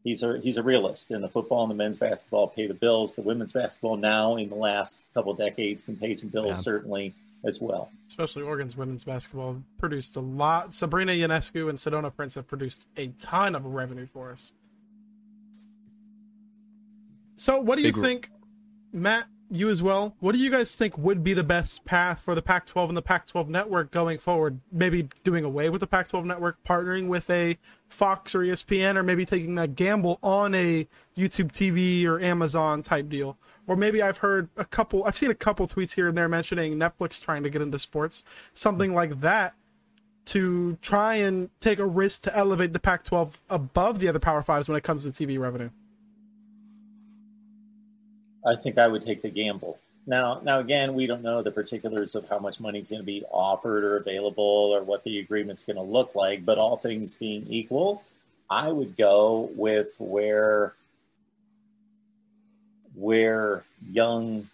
he's 0.04 0.24
a 0.24 0.40
he's 0.40 0.58
a 0.58 0.64
realist 0.64 1.12
and 1.12 1.24
the 1.24 1.30
football 1.30 1.64
and 1.64 1.72
the 1.72 1.76
men's 1.76 1.98
basketball 1.98 2.48
pay 2.48 2.68
the 2.68 2.74
bills 2.74 3.16
the 3.16 3.22
women's 3.22 3.52
basketball 3.52 3.98
now 3.98 4.38
in 4.38 4.48
the 4.48 4.56
last 4.56 5.04
couple 5.14 5.34
decades 5.34 5.84
can 5.84 5.98
pay 5.98 6.16
some 6.16 6.30
bills 6.30 6.48
yeah. 6.48 6.54
certainly 6.54 7.14
as 7.46 7.62
well. 7.62 7.90
Especially 8.08 8.44
Oregon's 8.44 8.76
women's 8.76 9.04
basketball 9.04 9.64
produced 9.78 10.16
a 10.16 10.20
lot. 10.20 10.74
Sabrina 10.74 11.12
Ionescu 11.12 11.70
and 11.70 11.78
Sedona 11.78 12.14
Prince 12.14 12.36
have 12.36 12.48
produced 12.48 12.86
a 12.98 13.08
ton 13.20 13.56
of 13.56 13.66
revenue 13.66 14.08
for 14.12 14.32
us. 14.32 14.52
So, 17.38 17.60
what 17.60 17.78
do 17.78 17.84
you 17.84 17.94
Big 17.94 18.02
think, 18.02 18.32
Matt? 18.92 19.28
You 19.52 19.70
as 19.70 19.84
well. 19.84 20.16
What 20.22 20.32
do 20.32 20.40
you 20.40 20.50
guys 20.50 20.76
think 20.76 20.98
would 20.98 21.24
be 21.24 21.34
the 21.34 21.44
best 21.44 21.86
path 21.86 22.20
for 22.20 22.34
the 22.34 22.42
Pac-12 22.42 22.88
and 22.88 22.98
the 22.98 23.02
Pac-12 23.04 23.48
network 23.48 23.92
going 23.92 24.18
forward? 24.18 24.60
Maybe 24.72 25.08
doing 25.24 25.44
away 25.44 25.70
with 25.70 25.82
the 25.82 25.88
Pac-12 25.88 26.26
network, 26.26 26.64
partnering 26.64 27.08
with 27.08 27.30
a 27.30 27.60
Fox 27.88 28.34
or 28.34 28.40
ESPN, 28.40 28.96
or 28.96 29.04
maybe 29.04 29.24
taking 29.24 29.54
that 29.56 29.76
gamble 29.76 30.18
on 30.24 30.56
a 30.56 30.88
YouTube 31.16 31.52
TV 31.52 32.08
or 32.08 32.20
Amazon 32.20 32.82
type 32.82 33.08
deal 33.08 33.38
or 33.68 33.76
maybe 33.76 34.02
I've 34.02 34.20
heard 34.20 34.50
a 34.58 34.66
couple, 34.66 35.04
I've 35.06 35.18
seen 35.18 35.32
a 35.32 35.36
couple 35.36 35.68
tweets 35.68 35.96
here 35.96 36.08
and 36.08 36.18
there 36.18 36.30
mentioning 36.30 36.76
Netflix 36.76 37.20
trying 37.22 37.44
to 37.44 37.50
get 37.50 37.62
into 37.62 37.80
sports, 37.80 38.24
something 38.54 38.94
like 38.94 39.22
that, 39.22 39.54
to 40.26 40.78
try 40.82 41.16
and 41.16 41.50
take 41.60 41.80
a 41.80 41.86
risk 41.86 42.24
to 42.24 42.36
elevate 42.36 42.74
the 42.74 42.80
Pac 42.80 43.04
12 43.04 43.40
above 43.50 44.00
the 44.00 44.08
other 44.08 44.20
Power 44.20 44.42
Fives 44.42 44.68
when 44.68 44.78
it 44.78 44.84
comes 44.84 45.04
to 45.04 45.10
TV 45.10 45.40
revenue? 45.40 45.70
I 48.46 48.56
think 48.56 48.78
I 48.78 48.88
would 48.88 49.02
take 49.02 49.22
the 49.22 49.30
gamble. 49.30 49.80
Now, 50.08 50.40
now 50.44 50.60
again, 50.60 50.94
we 50.94 51.08
don't 51.08 51.24
know 51.24 51.42
the 51.42 51.52
particulars 51.52 52.14
of 52.14 52.30
how 52.30 52.38
much 52.38 52.60
money 52.60 52.80
is 52.80 52.90
going 52.90 53.02
to 53.02 53.06
be 53.06 53.24
offered 53.32 53.84
or 53.84 53.98
available 53.98 54.44
or 54.44 54.84
what 54.84 55.04
the 55.04 55.20
agreement's 55.20 55.64
going 55.64 55.78
to 55.78 55.82
look 55.82 56.14
like. 56.16 56.46
But 56.46 56.60
all 56.60 56.78
things 56.78 57.16
being 57.16 57.48
equal, 57.50 58.04
I 58.50 58.70
would 58.70 58.98
go 58.98 59.50
with 59.56 59.96
where 60.00 60.74
where 62.96 63.64
young 63.90 64.50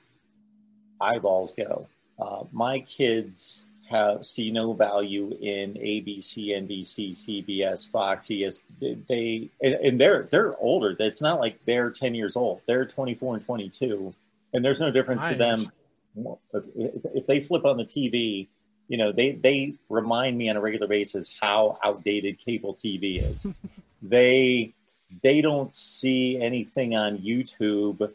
eyeballs 1.00 1.54
go. 1.54 1.88
Uh, 2.20 2.44
my 2.52 2.80
kids 2.80 3.66
have 3.92 4.26
see 4.26 4.52
no 4.52 4.74
value 4.74 5.38
in 5.42 5.74
ABC, 5.74 6.48
NBC, 6.50 7.10
CBS, 7.10 7.88
Fox, 7.88 8.32
ES. 8.32 8.62
They 8.80 9.50
and 9.62 10.00
they're 10.00 10.24
they're 10.24 10.56
older. 10.58 10.96
It's 10.98 11.22
not 11.22 11.40
like 11.40 11.60
they're 11.66 11.92
ten 11.92 12.16
years 12.16 12.36
old. 12.36 12.62
They're 12.66 12.86
twenty 12.86 13.16
four 13.16 13.36
and 13.36 13.46
twenty 13.46 13.70
two, 13.70 14.14
and 14.54 14.64
there's 14.64 14.80
no 14.80 14.92
difference 14.92 15.28
to 15.28 15.36
them. 15.36 15.72
If, 16.54 16.64
if 17.14 17.28
they 17.28 17.42
flip 17.42 17.66
on 17.66 17.78
the 17.78 17.86
TV, 17.86 18.48
you 18.88 18.98
know 18.98 19.12
they 19.12 19.34
they 19.34 19.76
remind 19.90 20.38
me 20.38 20.50
on 20.50 20.58
a 20.58 20.62
regular 20.62 20.88
basis 20.88 21.32
how 21.40 21.78
outdated 21.84 22.40
cable 22.40 22.74
TV 22.74 23.32
is. 23.32 23.46
they 24.02 24.74
they 25.22 25.42
don't 25.42 25.74
see 25.74 26.40
anything 26.40 26.96
on 26.96 27.18
YouTube 27.18 28.12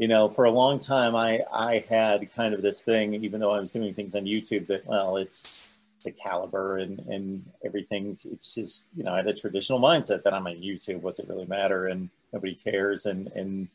you 0.00 0.08
know, 0.08 0.30
for 0.30 0.46
a 0.46 0.50
long 0.50 0.78
time, 0.78 1.14
I 1.14 1.42
I 1.52 1.84
had 1.86 2.34
kind 2.34 2.54
of 2.54 2.62
this 2.62 2.80
thing, 2.80 3.12
even 3.22 3.38
though 3.38 3.52
I 3.52 3.60
was 3.60 3.70
doing 3.70 3.92
things 3.92 4.14
on 4.14 4.24
YouTube, 4.24 4.66
that 4.68 4.86
well, 4.86 5.18
it's 5.18 5.68
it's 5.96 6.06
a 6.06 6.10
caliber 6.10 6.78
and 6.78 7.00
and 7.00 7.44
everything's. 7.62 8.24
It's 8.24 8.54
just 8.54 8.86
you 8.96 9.04
know, 9.04 9.12
I 9.12 9.18
had 9.18 9.26
a 9.26 9.34
traditional 9.34 9.78
mindset 9.78 10.22
that 10.22 10.32
I'm 10.32 10.46
on 10.46 10.54
YouTube. 10.56 11.02
What's 11.02 11.18
it 11.18 11.28
really 11.28 11.44
matter? 11.44 11.88
And 11.88 12.08
nobody 12.32 12.54
cares, 12.54 13.04
and 13.04 13.26
and 13.32 13.68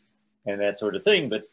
and 0.48 0.60
that 0.62 0.80
sort 0.80 0.96
of 0.96 1.04
thing. 1.04 1.30
But 1.30 1.48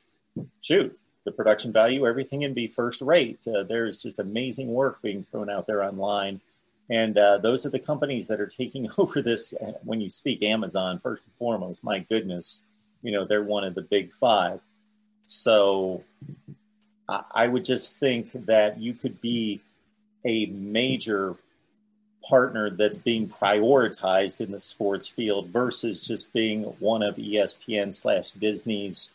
shoot, 0.62 0.98
the 1.24 1.32
production 1.32 1.70
value, 1.70 2.06
everything 2.06 2.40
can 2.40 2.54
be 2.54 2.66
first 2.66 3.02
rate. 3.02 3.40
Uh, 3.46 3.64
there's 3.64 4.02
just 4.02 4.20
amazing 4.20 4.72
work 4.72 5.02
being 5.02 5.22
thrown 5.24 5.50
out 5.50 5.66
there 5.66 5.84
online. 5.84 6.40
And 6.88 7.18
uh, 7.18 7.38
those 7.38 7.66
are 7.66 7.70
the 7.70 7.78
companies 7.78 8.26
that 8.28 8.40
are 8.40 8.46
taking 8.46 8.88
over 8.96 9.20
this. 9.20 9.52
Uh, 9.52 9.72
when 9.84 10.00
you 10.00 10.08
speak 10.08 10.42
Amazon, 10.42 10.98
first 10.98 11.24
and 11.24 11.34
foremost, 11.34 11.84
my 11.84 11.98
goodness, 11.98 12.64
you 13.02 13.12
know, 13.12 13.24
they're 13.24 13.42
one 13.42 13.64
of 13.64 13.74
the 13.74 13.82
big 13.82 14.12
five. 14.12 14.60
So 15.24 16.04
I 17.08 17.46
would 17.46 17.64
just 17.64 17.96
think 17.98 18.46
that 18.46 18.80
you 18.80 18.94
could 18.94 19.20
be 19.20 19.60
a 20.24 20.46
major 20.46 21.36
partner 22.28 22.70
that's 22.70 22.98
being 22.98 23.28
prioritized 23.28 24.40
in 24.40 24.52
the 24.52 24.60
sports 24.60 25.08
field 25.08 25.48
versus 25.48 26.06
just 26.06 26.32
being 26.32 26.62
one 26.78 27.02
of 27.02 27.16
ESPN 27.16 27.92
slash 27.92 28.32
Disney's 28.32 29.12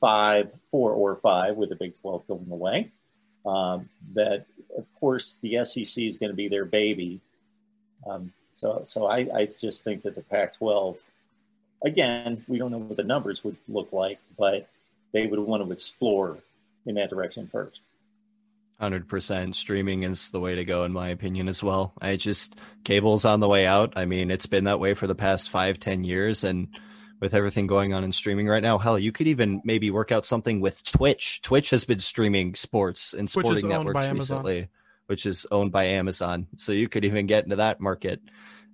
five, 0.00 0.50
four 0.70 0.92
or 0.92 1.16
five 1.16 1.56
with 1.56 1.70
the 1.70 1.76
Big 1.76 1.98
12 2.00 2.26
going 2.26 2.50
away. 2.50 2.90
Um, 3.46 3.88
that, 4.14 4.46
of 4.76 4.86
course, 5.00 5.38
the 5.42 5.64
SEC 5.64 6.04
is 6.04 6.18
going 6.18 6.30
to 6.30 6.36
be 6.36 6.48
their 6.48 6.64
baby. 6.64 7.20
Um, 8.06 8.32
so, 8.52 8.82
so 8.84 9.06
I, 9.06 9.28
I 9.34 9.46
just 9.46 9.82
think 9.82 10.02
that 10.02 10.14
the 10.14 10.22
Pac 10.22 10.58
12, 10.58 10.96
again, 11.84 12.44
we 12.48 12.58
don't 12.58 12.70
know 12.70 12.78
what 12.78 12.96
the 12.96 13.04
numbers 13.04 13.44
would 13.44 13.56
look 13.68 13.92
like, 13.92 14.18
but 14.38 14.68
they 15.12 15.26
would 15.26 15.38
want 15.38 15.64
to 15.64 15.72
explore 15.72 16.38
in 16.86 16.94
that 16.96 17.10
direction 17.10 17.46
first. 17.46 17.80
100% 18.80 19.54
streaming 19.54 20.02
is 20.02 20.30
the 20.30 20.40
way 20.40 20.56
to 20.56 20.64
go 20.64 20.82
in 20.82 20.92
my 20.92 21.08
opinion 21.08 21.48
as 21.48 21.62
well. 21.62 21.92
I 22.00 22.16
just 22.16 22.58
cable's 22.84 23.24
on 23.24 23.38
the 23.38 23.48
way 23.48 23.64
out. 23.64 23.92
I 23.96 24.06
mean 24.06 24.30
it's 24.30 24.46
been 24.46 24.64
that 24.64 24.80
way 24.80 24.94
for 24.94 25.06
the 25.06 25.14
past 25.14 25.50
five 25.50 25.78
ten 25.78 26.02
years 26.02 26.42
and 26.42 26.68
with 27.20 27.34
everything 27.34 27.68
going 27.68 27.94
on 27.94 28.02
in 28.02 28.10
streaming 28.10 28.48
right 28.48 28.62
now 28.62 28.78
hell 28.78 28.98
you 28.98 29.12
could 29.12 29.28
even 29.28 29.62
maybe 29.64 29.92
work 29.92 30.10
out 30.10 30.26
something 30.26 30.60
with 30.60 30.84
twitch. 30.84 31.42
Twitch 31.42 31.70
has 31.70 31.84
been 31.84 32.00
streaming 32.00 32.56
sports 32.56 33.14
and 33.14 33.30
sporting 33.30 33.68
networks 33.68 34.08
recently 34.08 34.68
which 35.06 35.26
is 35.26 35.46
owned 35.52 35.70
by 35.70 35.84
amazon. 35.84 36.48
So 36.56 36.72
you 36.72 36.88
could 36.88 37.04
even 37.04 37.26
get 37.26 37.44
into 37.44 37.56
that 37.56 37.80
market 37.80 38.20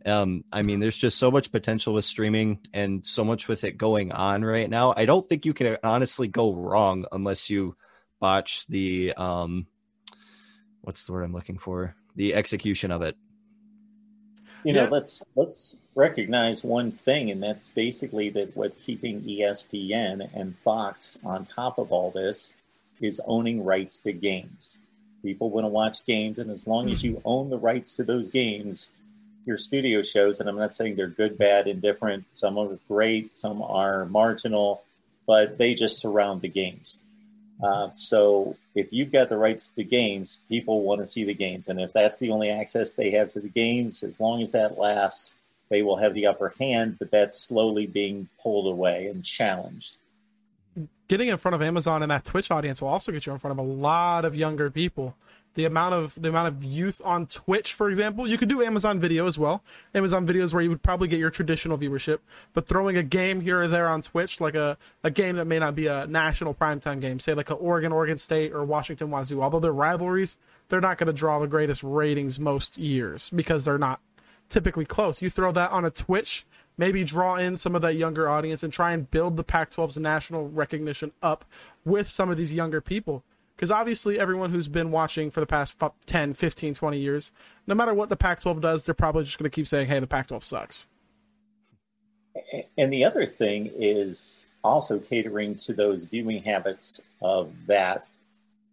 um, 0.07 0.45
I 0.52 0.62
mean, 0.62 0.81
there's 0.81 0.97
just 0.97 1.19
so 1.19 1.31
much 1.31 1.50
potential 1.50 1.95
with 1.95 2.05
streaming 2.05 2.61
and 2.73 3.05
so 3.05 3.25
much 3.25 3.49
with 3.49 3.64
it 3.64 3.76
going 3.76 4.12
on 4.12 4.45
right 4.45 4.69
now. 4.69 4.95
I 4.97 5.05
don't 5.05 5.26
think 5.26 5.45
you 5.45 5.52
can 5.52 5.76
honestly 5.83 6.28
go 6.28 6.55
wrong 6.55 7.07
unless 7.11 7.50
you 7.50 7.76
botch 8.21 8.67
the 8.67 9.12
um, 9.17 9.67
what's 10.83 11.05
the 11.05 11.12
word 11.12 11.25
I'm 11.25 11.33
looking 11.33 11.59
for? 11.59 11.95
The 12.17 12.35
execution 12.35 12.90
of 12.90 13.02
it. 13.02 13.17
You 14.64 14.73
know, 14.73 14.85
yeah. 14.85 14.90
let's 14.90 15.23
let's 15.37 15.76
recognize 15.95 16.64
one 16.64 16.90
thing, 16.90 17.31
and 17.31 17.43
that's 17.43 17.69
basically 17.69 18.28
that 18.31 18.57
what's 18.57 18.76
keeping 18.76 19.23
ESPN 19.23 20.28
and 20.35 20.57
Fox 20.57 21.19
on 21.25 21.45
top 21.45 21.78
of 21.78 21.93
all 21.93 22.11
this 22.11 22.55
is 23.00 23.21
owning 23.26 23.64
rights 23.64 24.00
to 24.00 24.12
games. 24.12 24.78
People 25.23 25.50
want 25.50 25.64
to 25.64 25.69
watch 25.69 26.05
games, 26.07 26.38
and 26.38 26.50
as 26.50 26.67
long 26.67 26.90
as 26.90 27.05
you 27.05 27.21
own 27.25 27.50
the 27.50 27.59
rights 27.59 27.97
to 27.97 28.05
those 28.05 28.31
games, 28.31 28.90
your 29.49 29.57
studio 29.57 30.02
shows, 30.02 30.38
and 30.38 30.49
I'm 30.49 30.57
not 30.57 30.75
saying 30.75 30.95
they're 30.95 31.09
good, 31.09 31.38
bad, 31.38 31.67
indifferent. 31.67 32.25
Some 32.35 32.59
are 32.59 32.78
great, 32.87 33.35
some 33.35 33.62
are 33.62 34.05
marginal, 34.05 34.85
but 35.26 35.59
they 35.59 35.75
just 35.75 35.99
surround 35.99 36.43
the 36.43 36.49
games. 36.49 37.02
Uh, 37.61 37.88
so 37.95 38.57
if 38.76 38.93
you've 38.93 39.11
got 39.11 39.31
the 39.31 39.37
rights 39.37 39.69
to 39.69 39.76
the 39.76 39.85
games, 39.85 40.38
people 40.49 40.83
want 40.83 41.00
to 41.00 41.07
see 41.07 41.25
the 41.25 41.35
games. 41.35 41.69
And 41.69 41.81
if 41.81 41.93
that's 41.93 42.19
the 42.19 42.31
only 42.31 42.50
access 42.50 42.93
they 42.93 43.11
have 43.12 43.31
to 43.31 43.40
the 43.40 43.49
games, 43.49 44.05
as 44.05 44.21
long 44.21 44.43
as 44.43 44.52
that 44.52 44.78
lasts, 44.78 45.35
they 45.71 45.83
will 45.83 45.97
have 45.97 46.14
the 46.14 46.26
upper 46.26 46.55
hand, 46.61 46.97
but 46.99 47.11
that's 47.11 47.40
slowly 47.40 47.87
being 47.87 48.28
pulled 48.43 48.73
away 48.73 49.07
and 49.07 49.25
challenged. 49.25 49.97
Getting 51.09 51.28
in 51.28 51.38
front 51.38 51.55
of 51.55 51.62
Amazon 51.62 52.02
and 52.02 52.11
that 52.11 52.25
Twitch 52.25 52.50
audience 52.50 52.81
will 52.81 52.90
also 52.90 53.11
get 53.12 53.26
you 53.26 53.33
in 53.33 53.38
front 53.38 53.59
of 53.59 53.67
a 53.67 53.69
lot 53.69 54.25
of 54.25 54.37
younger 54.37 54.71
people 54.71 55.17
the 55.55 55.64
amount 55.64 55.95
of 55.95 56.21
the 56.21 56.28
amount 56.28 56.49
of 56.49 56.64
youth 56.64 57.00
on 57.05 57.26
Twitch, 57.26 57.75
for 57.75 57.90
example. 57.90 58.28
You 58.28 58.38
could 58.38 58.49
do 58.49 58.62
Amazon 58.62 59.00
Video 59.00 59.26
as 59.26 59.38
well. 59.38 59.62
Amazon 59.95 60.26
Videos 60.26 60.52
where 60.52 60.62
you 60.62 60.71
would 60.71 60.83
probably 60.83 61.09
get 61.09 61.19
your 61.19 61.31
traditional 61.31 61.76
viewership, 61.76 62.19
but 62.55 62.69
throwing 62.69 62.97
a 62.97 63.02
game 63.02 63.40
here 63.40 63.62
or 63.62 63.69
there 63.69 63.88
on 63.88 64.02
Twitch, 64.02 64.40
like 64.40 64.55
a, 64.55 64.78
a 65.02 65.11
game 65.11 65.37
that 65.37 65.47
may 65.47 65.59
not 65.59 65.75
be 65.75 65.87
a 65.87 66.07
national 66.07 66.55
primetime 66.55 67.00
game, 67.00 67.19
say 67.19 67.35
like 67.35 67.50
a 67.50 67.55
Oregon, 67.55 67.93
Oregon 67.93 68.19
State, 68.19 68.52
or 68.52 68.64
Washington 68.64 69.11
Wazoo. 69.11 69.43
Although 69.43 69.61
they're 69.61 69.73
rivalries, 69.73 70.37
they're 70.69 70.81
not 70.81 70.99
going 70.99 71.09
to 71.09 71.12
draw 71.12 71.38
the 71.38 71.47
greatest 71.47 71.83
ratings 71.83 72.38
most 72.38 72.78
years 72.78 73.31
because 73.31 73.64
they're 73.64 73.78
not 73.78 74.00
typically 74.49 74.85
close. 74.85 75.21
You 75.23 75.31
throw 75.31 75.52
that 75.52 75.71
on 75.71 75.85
a 75.85 75.90
Twitch, 75.90 76.47
maybe 76.76 77.05
draw 77.05 77.37
in 77.37 77.57
some 77.57 77.75
of 77.75 77.83
that 77.83 77.97
younger 77.97 78.28
audience 78.28 78.62
and 78.62 78.73
try 78.73 78.93
and 78.93 79.11
build 79.11 79.37
the 79.37 79.45
Pac 79.45 79.71
12's 79.71 79.97
national 79.97 80.49
recognition 80.49 81.12
up 81.23 81.45
with 81.85 82.09
some 82.09 82.31
of 82.31 82.37
these 82.37 82.52
younger 82.52 82.81
people 82.81 83.25
because 83.59 83.73
obviously 83.73 84.21
everyone 84.21 84.50
who's 84.50 84.69
been 84.69 84.93
watching 84.93 85.33
for 85.33 85.41
the 85.41 85.47
past 85.47 85.75
10 86.07 86.35
15 86.35 86.75
20 86.75 86.99
years 86.99 87.33
no 87.67 87.75
matter 87.75 87.93
what 87.93 88.09
the 88.09 88.17
pac 88.17 88.41
12 88.41 88.61
does 88.61 88.87
they're 88.87 88.95
probably 88.95 89.25
just 89.25 89.37
going 89.37 89.50
to 89.50 89.55
keep 89.55 89.67
saying 89.67 89.88
hey 89.88 89.99
the 89.99 90.07
pac 90.07 90.29
12 90.29 90.45
sucks. 90.45 90.87
And 92.77 92.93
the 92.93 93.05
other 93.05 93.27
thing 93.27 93.71
is 93.77 94.47
also 94.62 95.00
catering 95.00 95.57
to 95.57 95.73
those 95.73 96.05
viewing 96.05 96.43
habits 96.45 97.00
of 97.21 97.53
that 97.67 98.07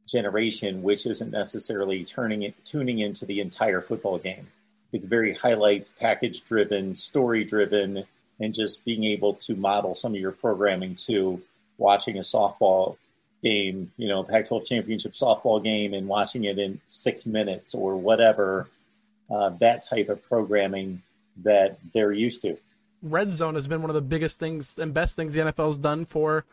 generation 0.08 0.84
which 0.84 1.08
isn't 1.08 1.32
necessarily 1.32 2.04
turning 2.06 2.44
it 2.44 2.54
tuning 2.64 3.00
into 3.00 3.26
the 3.26 3.42
entire 3.42 3.82
football 3.82 4.20
game. 4.20 4.48
It's 4.94 5.08
very 5.08 5.34
highlights 5.34 5.92
package 6.00 6.44
driven 6.44 6.94
story 6.94 7.44
driven 7.44 8.04
and 8.40 8.54
just 8.54 8.86
being 8.86 9.06
able 9.06 9.34
to 9.34 9.56
model 9.56 9.96
some 9.96 10.14
of 10.14 10.22
your 10.22 10.32
programming 10.32 10.94
to 10.94 11.42
watching 11.78 12.18
a 12.18 12.22
softball 12.22 12.98
game, 13.44 13.92
you 13.98 14.08
know, 14.08 14.24
Pac 14.24 14.48
12 14.48 14.66
championship 14.66 15.14
softball 15.14 15.64
game 15.64 15.94
and 15.94 16.08
watching 16.08 16.46
it 16.46 16.58
in 16.58 16.80
six 16.88 17.26
minutes 17.26 17.74
or 17.74 17.96
whatever, 17.96 18.68
uh, 19.30 19.50
that 19.50 19.86
type 19.88 20.10
of 20.10 20.24
programming 20.24 21.02
that 21.44 21.78
they're 21.94 22.12
used 22.12 22.42
to. 22.44 22.58
Red 23.02 23.34
zone 23.34 23.56
has 23.56 23.68
been 23.68 23.82
one 23.82 23.90
of 23.90 23.96
the 23.96 24.02
biggest 24.02 24.40
things 24.40 24.80
and 24.80 24.94
best 24.94 25.16
things 25.16 25.34
the 25.34 25.42
NFL's 25.42 25.78
done 25.78 26.06
for 26.06 26.46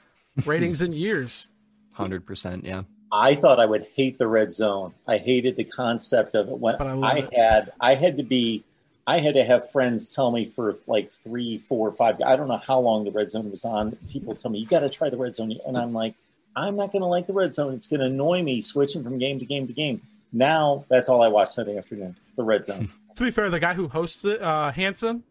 ratings 0.45 0.83
in 0.83 0.93
years. 0.93 1.49
100%. 1.97 2.65
Yeah. 2.65 2.83
I 3.13 3.35
thought 3.35 3.61
I 3.61 3.67
would 3.67 3.87
hate 3.95 4.17
the 4.17 4.27
red 4.27 4.55
zone. 4.55 4.95
I 5.07 5.19
hated 5.19 5.57
the 5.57 5.65
concept 5.65 6.35
of 6.35 6.49
it 6.49 6.59
when 6.59 6.77
I, 6.77 6.99
I 6.99 7.15
it. 7.19 7.35
had 7.35 7.73
I 7.79 7.95
had 7.95 8.17
to 8.17 8.23
be 8.23 8.65
I 9.07 9.19
had 9.19 9.35
to 9.35 9.45
have 9.45 9.71
friends 9.71 10.13
tell 10.13 10.31
me 10.31 10.47
for 10.47 10.77
like 10.87 11.11
three, 11.11 11.59
four, 11.59 11.93
five. 11.93 12.21
I 12.23 12.37
don't 12.37 12.49
know 12.49 12.61
how 12.65 12.79
long 12.79 13.05
the 13.05 13.11
red 13.11 13.31
zone 13.31 13.51
was 13.51 13.65
on. 13.65 13.97
People 14.11 14.35
tell 14.35 14.51
me 14.51 14.61
you 14.61 14.67
got 14.67 14.81
to 14.81 14.89
try 14.89 15.11
the 15.11 15.17
red 15.17 15.35
zone, 15.35 15.59
and 15.67 15.77
I'm 15.77 15.93
like, 15.93 16.15
I'm 16.55 16.77
not 16.77 16.93
going 16.93 17.03
to 17.03 17.07
like 17.07 17.27
the 17.27 17.33
red 17.33 17.55
zone. 17.55 17.75
It's 17.75 17.87
going 17.87 18.01
to 18.01 18.07
annoy 18.07 18.43
me 18.43 18.61
switching 18.61 19.03
from 19.03 19.19
game 19.19 19.39
to 19.39 19.47
game 19.47 19.67
to 19.67 19.73
game. 19.73 20.03
Now 20.33 20.85
that's 20.89 21.09
all 21.09 21.23
I 21.23 21.29
watch 21.29 21.51
Sunday 21.51 21.77
afternoon, 21.77 22.17
the 22.37 22.43
red 22.43 22.65
zone. 22.65 22.91
to 23.15 23.23
be 23.23 23.31
fair, 23.31 23.51
the 23.51 23.61
guy 23.61 23.75
who 23.75 23.89
hosts 23.89 24.25
it, 24.25 24.41
uh, 24.41 24.73
Hanson, 24.73 25.23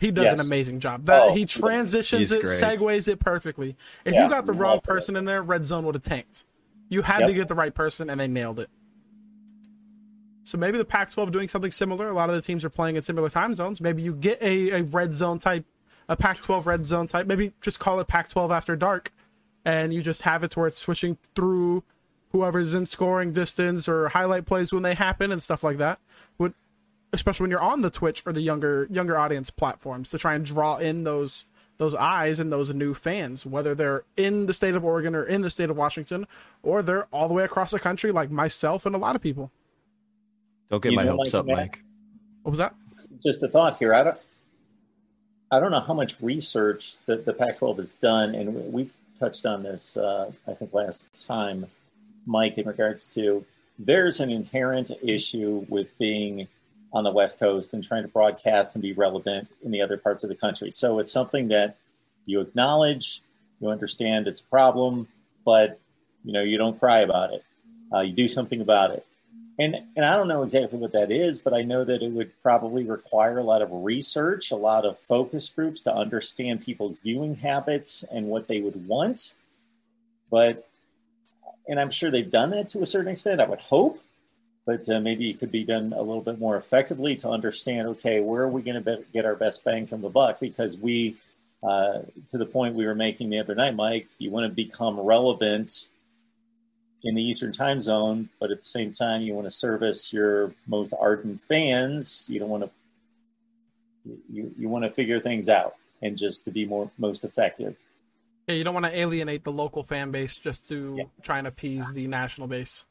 he 0.00 0.10
does 0.10 0.24
yes. 0.24 0.40
an 0.40 0.46
amazing 0.46 0.80
job. 0.80 1.04
That 1.06 1.22
oh, 1.22 1.34
he 1.34 1.44
transitions 1.44 2.32
it, 2.32 2.42
great. 2.42 2.60
segues 2.60 3.08
it 3.08 3.20
perfectly. 3.20 3.76
If 4.04 4.14
yeah, 4.14 4.24
you 4.24 4.30
got 4.30 4.46
the 4.46 4.52
wrong 4.52 4.80
person 4.80 5.16
in 5.16 5.24
there, 5.24 5.42
red 5.42 5.64
zone 5.64 5.84
would 5.86 5.94
have 5.94 6.04
tanked. 6.04 6.44
You 6.88 7.02
had 7.02 7.20
yep. 7.20 7.28
to 7.28 7.34
get 7.34 7.48
the 7.48 7.54
right 7.54 7.74
person, 7.74 8.10
and 8.10 8.20
they 8.20 8.26
nailed 8.26 8.58
it. 8.58 8.70
So 10.42 10.58
maybe 10.58 10.78
the 10.78 10.84
Pac-12 10.84 11.30
doing 11.30 11.48
something 11.48 11.70
similar. 11.70 12.08
A 12.08 12.12
lot 12.14 12.28
of 12.28 12.34
the 12.34 12.42
teams 12.42 12.64
are 12.64 12.70
playing 12.70 12.96
in 12.96 13.02
similar 13.02 13.28
time 13.28 13.54
zones. 13.54 13.80
Maybe 13.80 14.02
you 14.02 14.14
get 14.14 14.42
a, 14.42 14.80
a 14.80 14.82
red 14.82 15.12
zone 15.12 15.38
type, 15.38 15.64
a 16.08 16.16
Pac-12 16.16 16.66
red 16.66 16.86
zone 16.86 17.06
type. 17.06 17.28
Maybe 17.28 17.52
just 17.60 17.78
call 17.78 18.00
it 18.00 18.08
Pac-12 18.08 18.50
after 18.50 18.74
dark 18.74 19.12
and 19.64 19.92
you 19.92 20.02
just 20.02 20.22
have 20.22 20.42
it 20.44 20.52
to 20.52 20.60
where 20.60 20.68
it's 20.68 20.78
switching 20.78 21.18
through 21.34 21.82
whoever's 22.32 22.74
in 22.74 22.86
scoring 22.86 23.32
distance 23.32 23.88
or 23.88 24.08
highlight 24.08 24.46
plays 24.46 24.72
when 24.72 24.82
they 24.82 24.94
happen 24.94 25.32
and 25.32 25.42
stuff 25.42 25.64
like 25.64 25.78
that. 25.78 25.98
Would 26.38 26.54
especially 27.12 27.44
when 27.44 27.50
you're 27.50 27.60
on 27.60 27.82
the 27.82 27.90
Twitch 27.90 28.22
or 28.26 28.32
the 28.32 28.40
younger 28.40 28.86
younger 28.90 29.16
audience 29.18 29.50
platforms 29.50 30.10
to 30.10 30.18
try 30.18 30.34
and 30.34 30.44
draw 30.44 30.76
in 30.76 31.04
those 31.04 31.44
those 31.78 31.94
eyes 31.94 32.38
and 32.38 32.52
those 32.52 32.72
new 32.74 32.92
fans, 32.92 33.46
whether 33.46 33.74
they're 33.74 34.04
in 34.16 34.44
the 34.44 34.52
state 34.52 34.74
of 34.74 34.84
Oregon 34.84 35.14
or 35.14 35.24
in 35.24 35.40
the 35.40 35.48
state 35.48 35.70
of 35.70 35.76
Washington, 35.78 36.26
or 36.62 36.82
they're 36.82 37.06
all 37.06 37.26
the 37.26 37.32
way 37.32 37.42
across 37.42 37.70
the 37.70 37.80
country, 37.80 38.12
like 38.12 38.30
myself 38.30 38.84
and 38.84 38.94
a 38.94 38.98
lot 38.98 39.16
of 39.16 39.22
people. 39.22 39.50
Don't 40.68 40.82
get 40.82 40.92
you 40.92 40.96
my 40.96 41.06
hopes 41.06 41.32
up, 41.32 41.46
Mike. 41.46 41.82
What 42.42 42.50
was 42.50 42.58
that? 42.58 42.74
Just 43.22 43.42
a 43.42 43.48
thought 43.48 43.78
here. 43.78 43.94
I 43.94 44.02
don't, 44.04 44.18
I 45.50 45.58
don't 45.58 45.70
know 45.70 45.80
how 45.80 45.94
much 45.94 46.16
research 46.20 46.98
that 47.06 47.24
the 47.24 47.32
Pac-12 47.32 47.76
has 47.78 47.90
done, 47.90 48.34
and 48.34 48.72
we 48.72 48.90
touched 49.20 49.46
on 49.46 49.62
this, 49.62 49.96
uh, 49.96 50.32
I 50.48 50.54
think, 50.54 50.74
last 50.74 51.26
time, 51.26 51.66
Mike, 52.26 52.58
in 52.58 52.66
regards 52.66 53.06
to 53.14 53.44
there's 53.78 54.18
an 54.18 54.30
inherent 54.30 54.90
issue 55.02 55.64
with 55.68 55.96
being 55.98 56.48
on 56.92 57.04
the 57.04 57.12
West 57.12 57.38
Coast 57.38 57.72
and 57.72 57.84
trying 57.84 58.02
to 58.02 58.08
broadcast 58.08 58.74
and 58.74 58.82
be 58.82 58.92
relevant 58.92 59.48
in 59.62 59.70
the 59.70 59.82
other 59.82 59.96
parts 59.96 60.24
of 60.24 60.28
the 60.28 60.34
country. 60.34 60.70
So 60.72 60.98
it's 60.98 61.12
something 61.12 61.48
that 61.48 61.76
you 62.26 62.40
acknowledge, 62.40 63.22
you 63.60 63.68
understand 63.68 64.26
it's 64.26 64.40
a 64.40 64.44
problem, 64.44 65.06
but 65.44 65.78
you 66.24 66.32
know 66.32 66.42
you 66.42 66.58
don't 66.58 66.78
cry 66.78 67.00
about 67.00 67.32
it. 67.32 67.44
Uh, 67.92 68.00
you 68.00 68.12
do 68.12 68.28
something 68.28 68.60
about 68.60 68.90
it. 68.90 69.06
And, 69.60 69.76
and 69.94 70.06
I 70.06 70.16
don't 70.16 70.26
know 70.26 70.42
exactly 70.42 70.78
what 70.78 70.92
that 70.92 71.12
is, 71.12 71.38
but 71.38 71.52
I 71.52 71.60
know 71.60 71.84
that 71.84 72.00
it 72.02 72.10
would 72.10 72.32
probably 72.42 72.84
require 72.84 73.36
a 73.36 73.42
lot 73.42 73.60
of 73.60 73.68
research, 73.70 74.52
a 74.52 74.56
lot 74.56 74.86
of 74.86 74.98
focus 74.98 75.50
groups 75.50 75.82
to 75.82 75.94
understand 75.94 76.64
people's 76.64 76.98
viewing 76.98 77.34
habits 77.34 78.02
and 78.10 78.28
what 78.28 78.48
they 78.48 78.62
would 78.62 78.88
want. 78.88 79.34
But 80.30 80.66
and 81.68 81.78
I'm 81.78 81.90
sure 81.90 82.10
they've 82.10 82.30
done 82.30 82.50
that 82.50 82.68
to 82.68 82.80
a 82.80 82.86
certain 82.86 83.12
extent. 83.12 83.38
I 83.38 83.46
would 83.46 83.60
hope, 83.60 84.02
but 84.64 84.88
uh, 84.88 84.98
maybe 84.98 85.28
it 85.28 85.38
could 85.38 85.52
be 85.52 85.64
done 85.64 85.92
a 85.92 86.00
little 86.00 86.22
bit 86.22 86.38
more 86.38 86.56
effectively 86.56 87.14
to 87.16 87.28
understand. 87.28 87.86
Okay, 87.88 88.20
where 88.20 88.44
are 88.44 88.48
we 88.48 88.62
going 88.62 88.82
to 88.82 89.04
get 89.12 89.26
our 89.26 89.36
best 89.36 89.62
bang 89.62 89.86
from 89.86 90.00
the 90.00 90.08
buck? 90.08 90.40
Because 90.40 90.78
we, 90.78 91.18
uh, 91.62 91.98
to 92.28 92.38
the 92.38 92.46
point 92.46 92.74
we 92.74 92.86
were 92.86 92.94
making 92.94 93.28
the 93.28 93.38
other 93.38 93.54
night, 93.54 93.76
Mike, 93.76 94.08
you 94.16 94.30
want 94.30 94.44
to 94.44 94.54
become 94.54 94.98
relevant 94.98 95.88
in 97.02 97.14
the 97.14 97.22
Eastern 97.22 97.52
time 97.52 97.80
zone, 97.80 98.28
but 98.38 98.50
at 98.50 98.58
the 98.58 98.64
same 98.64 98.92
time, 98.92 99.22
you 99.22 99.34
want 99.34 99.46
to 99.46 99.50
service 99.50 100.12
your 100.12 100.52
most 100.66 100.92
ardent 100.98 101.40
fans. 101.40 102.28
You 102.30 102.40
don't 102.40 102.48
want 102.48 102.64
to. 102.64 102.70
You, 104.32 104.52
you 104.58 104.68
want 104.68 104.84
to 104.84 104.90
figure 104.90 105.20
things 105.20 105.48
out 105.48 105.74
and 106.00 106.16
just 106.16 106.44
to 106.46 106.50
be 106.50 106.64
more 106.64 106.90
most 106.98 107.24
effective. 107.24 107.76
Yeah, 108.46 108.54
you 108.54 108.64
don't 108.64 108.74
want 108.74 108.86
to 108.86 108.98
alienate 108.98 109.44
the 109.44 109.52
local 109.52 109.82
fan 109.82 110.10
base 110.10 110.34
just 110.34 110.68
to 110.70 110.96
yeah. 110.98 111.04
try 111.22 111.38
and 111.38 111.46
appease 111.46 111.92
the 111.92 112.06
national 112.06 112.48
base. 112.48 112.84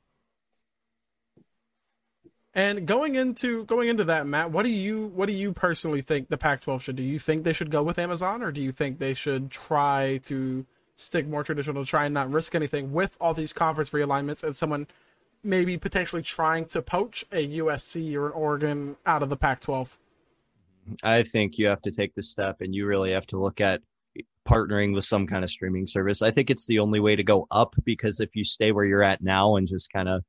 And 2.54 2.88
going 2.88 3.16
into 3.16 3.64
going 3.66 3.90
into 3.90 4.06
that, 4.06 4.26
Matt, 4.26 4.52
what 4.52 4.64
do 4.64 4.72
you 4.72 5.08
what 5.08 5.28
do 5.28 5.34
you 5.34 5.54
personally 5.54 6.02
think 6.02 6.30
the 6.30 6.38
Pac-12 6.38 6.82
should 6.82 6.96
do? 6.96 7.04
You 7.04 7.20
think 7.20 7.44
they 7.44 7.54
should 7.54 7.72
go 7.72 7.84
with 7.84 8.00
Amazon, 8.00 8.42
or 8.42 8.52
do 8.52 8.62
you 8.62 8.72
think 8.72 8.98
they 8.98 9.14
should 9.14 9.52
try 9.52 10.20
to 10.24 10.66
stick 11.00 11.28
more 11.28 11.44
traditional, 11.44 11.86
try 11.86 12.06
and 12.06 12.14
not 12.14 12.32
risk 12.32 12.56
anything 12.56 12.92
with 12.92 13.16
all 13.22 13.34
these 13.34 13.54
conference 13.54 13.92
realignments 13.92 14.44
and 14.44 14.56
someone 14.56 14.88
maybe 15.44 15.78
potentially 15.78 16.22
trying 16.22 16.66
to 16.66 16.82
poach 16.82 17.26
a 17.32 17.48
USC 17.60 18.14
or 18.16 18.28
an 18.28 18.34
Oregon 18.34 18.98
out 19.06 19.24
of 19.24 19.30
the 19.30 19.38
Pac-12? 19.38 19.98
I 21.04 21.24
think 21.24 21.58
you 21.58 21.68
have 21.68 21.82
to 21.84 21.92
take 21.92 22.14
the 22.16 22.22
step, 22.22 22.62
and 22.62 22.76
you 22.76 22.86
really 22.86 23.12
have 23.12 23.28
to 23.28 23.40
look 23.40 23.62
at 23.62 23.82
partnering 24.48 24.94
with 24.94 25.06
some 25.06 25.28
kind 25.28 25.44
of 25.44 25.50
streaming 25.50 25.88
service. 25.88 26.22
I 26.22 26.32
think 26.32 26.50
it's 26.50 26.66
the 26.66 26.80
only 26.80 27.00
way 27.00 27.16
to 27.16 27.24
go 27.24 27.48
up 27.52 27.76
because 27.86 28.20
if 28.20 28.36
you 28.36 28.44
stay 28.44 28.72
where 28.72 28.86
you're 28.86 29.04
at 29.04 29.22
now 29.22 29.56
and 29.56 29.68
just 29.68 29.94
kind 29.94 30.10
of 30.10 30.24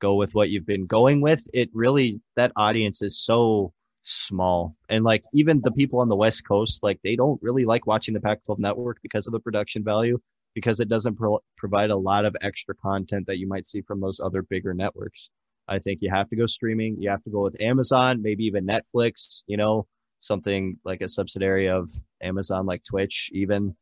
go 0.00 0.16
with 0.16 0.34
what 0.34 0.50
you've 0.50 0.66
been 0.66 0.86
going 0.86 1.20
with, 1.20 1.46
it 1.54 1.70
really 1.72 2.20
that 2.36 2.52
audience 2.56 3.00
is 3.00 3.18
so 3.18 3.72
small. 4.02 4.76
And 4.88 5.04
like 5.04 5.24
even 5.32 5.60
the 5.60 5.72
people 5.72 6.00
on 6.00 6.08
the 6.08 6.16
West 6.16 6.46
Coast, 6.46 6.82
like 6.82 7.00
they 7.02 7.16
don't 7.16 7.42
really 7.42 7.64
like 7.64 7.86
watching 7.86 8.14
the 8.14 8.20
Pac 8.20 8.44
12 8.44 8.58
network 8.60 8.98
because 9.02 9.26
of 9.26 9.32
the 9.32 9.40
production 9.40 9.84
value, 9.84 10.18
because 10.54 10.80
it 10.80 10.88
doesn't 10.88 11.16
pro- 11.16 11.42
provide 11.56 11.90
a 11.90 11.96
lot 11.96 12.24
of 12.24 12.36
extra 12.40 12.74
content 12.74 13.26
that 13.26 13.38
you 13.38 13.46
might 13.46 13.66
see 13.66 13.82
from 13.82 14.00
those 14.00 14.20
other 14.20 14.42
bigger 14.42 14.74
networks. 14.74 15.30
I 15.68 15.78
think 15.78 16.02
you 16.02 16.10
have 16.10 16.28
to 16.30 16.36
go 16.36 16.46
streaming. 16.46 16.96
You 17.00 17.10
have 17.10 17.22
to 17.24 17.30
go 17.30 17.42
with 17.42 17.60
Amazon, 17.60 18.22
maybe 18.22 18.44
even 18.44 18.66
Netflix, 18.66 19.42
you 19.46 19.56
know, 19.56 19.86
something 20.18 20.78
like 20.84 21.00
a 21.00 21.08
subsidiary 21.08 21.68
of 21.68 21.90
Amazon, 22.20 22.66
like 22.66 22.82
Twitch, 22.82 23.30
even 23.32 23.76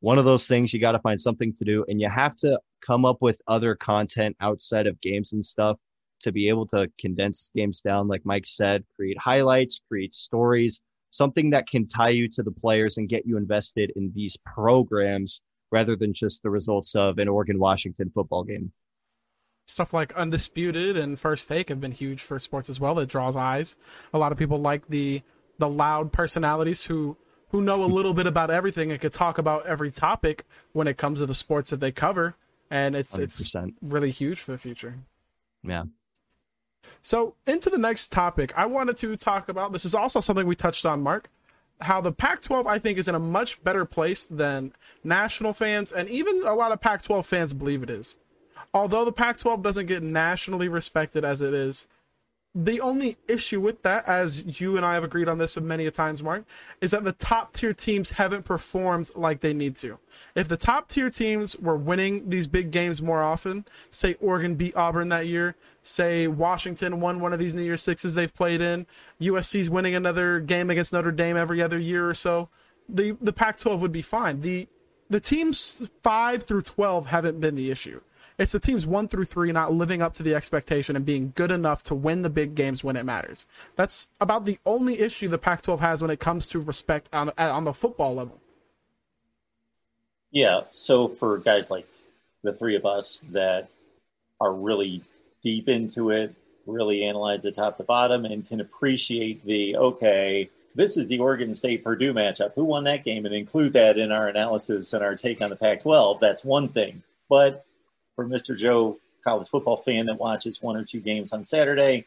one 0.00 0.18
of 0.18 0.24
those 0.24 0.48
things. 0.48 0.72
You 0.72 0.80
got 0.80 0.92
to 0.92 1.00
find 1.00 1.20
something 1.20 1.54
to 1.58 1.64
do, 1.64 1.84
and 1.88 2.00
you 2.00 2.08
have 2.08 2.36
to 2.36 2.58
come 2.80 3.04
up 3.04 3.18
with 3.20 3.40
other 3.46 3.74
content 3.74 4.36
outside 4.40 4.86
of 4.86 5.00
games 5.00 5.32
and 5.32 5.44
stuff 5.44 5.78
to 6.24 6.32
be 6.32 6.48
able 6.48 6.66
to 6.66 6.90
condense 6.98 7.50
games 7.54 7.80
down, 7.80 8.08
like 8.08 8.22
Mike 8.24 8.46
said, 8.46 8.84
create 8.96 9.18
highlights, 9.18 9.80
create 9.88 10.12
stories, 10.12 10.80
something 11.10 11.50
that 11.50 11.68
can 11.68 11.86
tie 11.86 12.10
you 12.10 12.28
to 12.28 12.42
the 12.42 12.50
players 12.50 12.98
and 12.98 13.08
get 13.08 13.26
you 13.26 13.36
invested 13.36 13.92
in 13.96 14.12
these 14.14 14.36
programs 14.44 15.40
rather 15.70 15.96
than 15.96 16.12
just 16.12 16.42
the 16.42 16.50
results 16.50 16.94
of 16.94 17.18
an 17.18 17.28
Oregon 17.28 17.58
Washington 17.58 18.10
football 18.14 18.44
game. 18.44 18.72
Stuff 19.66 19.94
like 19.94 20.12
Undisputed 20.14 20.96
and 20.96 21.18
First 21.18 21.48
Take 21.48 21.68
have 21.70 21.80
been 21.80 21.92
huge 21.92 22.20
for 22.20 22.38
sports 22.38 22.68
as 22.68 22.78
well. 22.78 22.98
It 22.98 23.08
draws 23.08 23.34
eyes. 23.34 23.76
A 24.12 24.18
lot 24.18 24.30
of 24.30 24.38
people 24.38 24.58
like 24.58 24.88
the 24.88 25.22
the 25.58 25.68
loud 25.68 26.12
personalities 26.12 26.84
who 26.84 27.16
who 27.48 27.62
know 27.62 27.84
a 27.84 27.86
little 27.86 28.12
bit 28.12 28.26
about 28.26 28.50
everything 28.50 28.90
and 28.90 29.00
could 29.00 29.12
talk 29.12 29.38
about 29.38 29.64
every 29.66 29.90
topic 29.90 30.44
when 30.72 30.88
it 30.88 30.96
comes 30.96 31.20
to 31.20 31.26
the 31.26 31.34
sports 31.34 31.70
that 31.70 31.80
they 31.80 31.92
cover. 31.92 32.34
And 32.70 32.96
it's 32.96 33.16
100%. 33.16 33.22
it's 33.22 33.54
really 33.80 34.10
huge 34.10 34.40
for 34.40 34.52
the 34.52 34.58
future. 34.58 34.98
Yeah. 35.62 35.84
So, 37.02 37.34
into 37.46 37.70
the 37.70 37.78
next 37.78 38.12
topic, 38.12 38.52
I 38.56 38.66
wanted 38.66 38.96
to 38.98 39.16
talk 39.16 39.48
about 39.48 39.72
this 39.72 39.84
is 39.84 39.94
also 39.94 40.20
something 40.20 40.46
we 40.46 40.56
touched 40.56 40.86
on, 40.86 41.02
Mark. 41.02 41.28
How 41.80 42.00
the 42.00 42.12
Pac 42.12 42.40
12, 42.40 42.66
I 42.66 42.78
think, 42.78 42.98
is 42.98 43.08
in 43.08 43.14
a 43.14 43.20
much 43.20 43.62
better 43.62 43.84
place 43.84 44.26
than 44.26 44.72
national 45.02 45.52
fans 45.52 45.92
and 45.92 46.08
even 46.08 46.42
a 46.46 46.54
lot 46.54 46.72
of 46.72 46.80
Pac 46.80 47.02
12 47.02 47.26
fans 47.26 47.52
believe 47.52 47.82
it 47.82 47.90
is. 47.90 48.16
Although 48.72 49.04
the 49.04 49.12
Pac 49.12 49.38
12 49.38 49.62
doesn't 49.62 49.86
get 49.86 50.02
nationally 50.02 50.68
respected 50.68 51.24
as 51.24 51.40
it 51.40 51.52
is, 51.52 51.86
the 52.54 52.80
only 52.80 53.16
issue 53.26 53.60
with 53.60 53.82
that, 53.82 54.06
as 54.06 54.60
you 54.60 54.76
and 54.76 54.86
I 54.86 54.94
have 54.94 55.02
agreed 55.02 55.28
on 55.28 55.38
this 55.38 55.56
many 55.56 55.86
a 55.86 55.90
times, 55.90 56.22
Mark, 56.22 56.44
is 56.80 56.92
that 56.92 57.02
the 57.02 57.12
top 57.12 57.52
tier 57.52 57.74
teams 57.74 58.10
haven't 58.10 58.44
performed 58.44 59.10
like 59.16 59.40
they 59.40 59.52
need 59.52 59.74
to. 59.76 59.98
If 60.36 60.46
the 60.46 60.56
top 60.56 60.86
tier 60.88 61.10
teams 61.10 61.56
were 61.56 61.76
winning 61.76 62.30
these 62.30 62.46
big 62.46 62.70
games 62.70 63.02
more 63.02 63.22
often, 63.22 63.64
say 63.90 64.14
Oregon 64.20 64.54
beat 64.54 64.76
Auburn 64.76 65.08
that 65.08 65.26
year, 65.26 65.56
say 65.82 66.28
Washington 66.28 67.00
won 67.00 67.18
one 67.18 67.32
of 67.32 67.40
these 67.40 67.56
New 67.56 67.62
Year's 67.62 67.82
Sixes 67.82 68.14
they've 68.14 68.32
played 68.32 68.60
in, 68.60 68.86
USC's 69.20 69.68
winning 69.68 69.96
another 69.96 70.38
game 70.38 70.70
against 70.70 70.92
Notre 70.92 71.10
Dame 71.10 71.36
every 71.36 71.60
other 71.60 71.78
year 71.78 72.08
or 72.08 72.14
so, 72.14 72.48
the 72.88 73.16
the 73.20 73.32
Pac-12 73.32 73.80
would 73.80 73.92
be 73.92 74.02
fine. 74.02 74.42
The 74.42 74.68
the 75.10 75.20
teams 75.20 75.82
five 76.02 76.44
through 76.44 76.62
twelve 76.62 77.06
haven't 77.06 77.40
been 77.40 77.54
the 77.56 77.70
issue. 77.70 78.00
It's 78.38 78.52
the 78.52 78.60
teams 78.60 78.86
one 78.86 79.08
through 79.08 79.26
three 79.26 79.52
not 79.52 79.72
living 79.72 80.02
up 80.02 80.14
to 80.14 80.22
the 80.22 80.34
expectation 80.34 80.96
and 80.96 81.06
being 81.06 81.32
good 81.34 81.50
enough 81.50 81.82
to 81.84 81.94
win 81.94 82.22
the 82.22 82.30
big 82.30 82.54
games 82.54 82.82
when 82.82 82.96
it 82.96 83.04
matters. 83.04 83.46
That's 83.76 84.08
about 84.20 84.44
the 84.44 84.58
only 84.66 84.98
issue 84.98 85.28
the 85.28 85.38
Pac-12 85.38 85.80
has 85.80 86.02
when 86.02 86.10
it 86.10 86.20
comes 86.20 86.48
to 86.48 86.60
respect 86.60 87.08
on 87.12 87.30
on 87.38 87.64
the 87.64 87.72
football 87.72 88.14
level. 88.14 88.40
Yeah. 90.32 90.62
So 90.72 91.08
for 91.08 91.38
guys 91.38 91.70
like 91.70 91.86
the 92.42 92.52
three 92.52 92.74
of 92.74 92.84
us 92.84 93.20
that 93.30 93.68
are 94.40 94.52
really 94.52 95.02
deep 95.42 95.68
into 95.68 96.10
it, 96.10 96.34
really 96.66 97.04
analyze 97.04 97.42
the 97.42 97.52
top 97.52 97.76
to 97.76 97.84
bottom, 97.84 98.24
and 98.24 98.46
can 98.46 98.60
appreciate 98.60 99.44
the 99.44 99.76
okay. 99.76 100.50
This 100.74 100.96
is 100.96 101.06
the 101.06 101.20
Oregon 101.20 101.54
State 101.54 101.84
Purdue 101.84 102.12
matchup. 102.12 102.54
Who 102.54 102.64
won 102.64 102.82
that 102.84 103.04
game? 103.04 103.26
And 103.26 103.34
include 103.34 103.74
that 103.74 103.96
in 103.96 104.10
our 104.10 104.26
analysis 104.26 104.92
and 104.92 105.04
our 105.04 105.14
take 105.14 105.40
on 105.40 105.50
the 105.50 105.56
Pac 105.56 105.82
12. 105.82 106.18
That's 106.18 106.44
one 106.44 106.68
thing. 106.68 107.04
But 107.28 107.64
for 108.16 108.26
Mr. 108.26 108.56
Joe, 108.56 108.98
college 109.22 109.48
football 109.48 109.78
fan 109.78 110.06
that 110.06 110.18
watches 110.18 110.62
one 110.62 110.76
or 110.76 110.84
two 110.84 111.00
games 111.00 111.32
on 111.32 111.44
Saturday, 111.44 112.06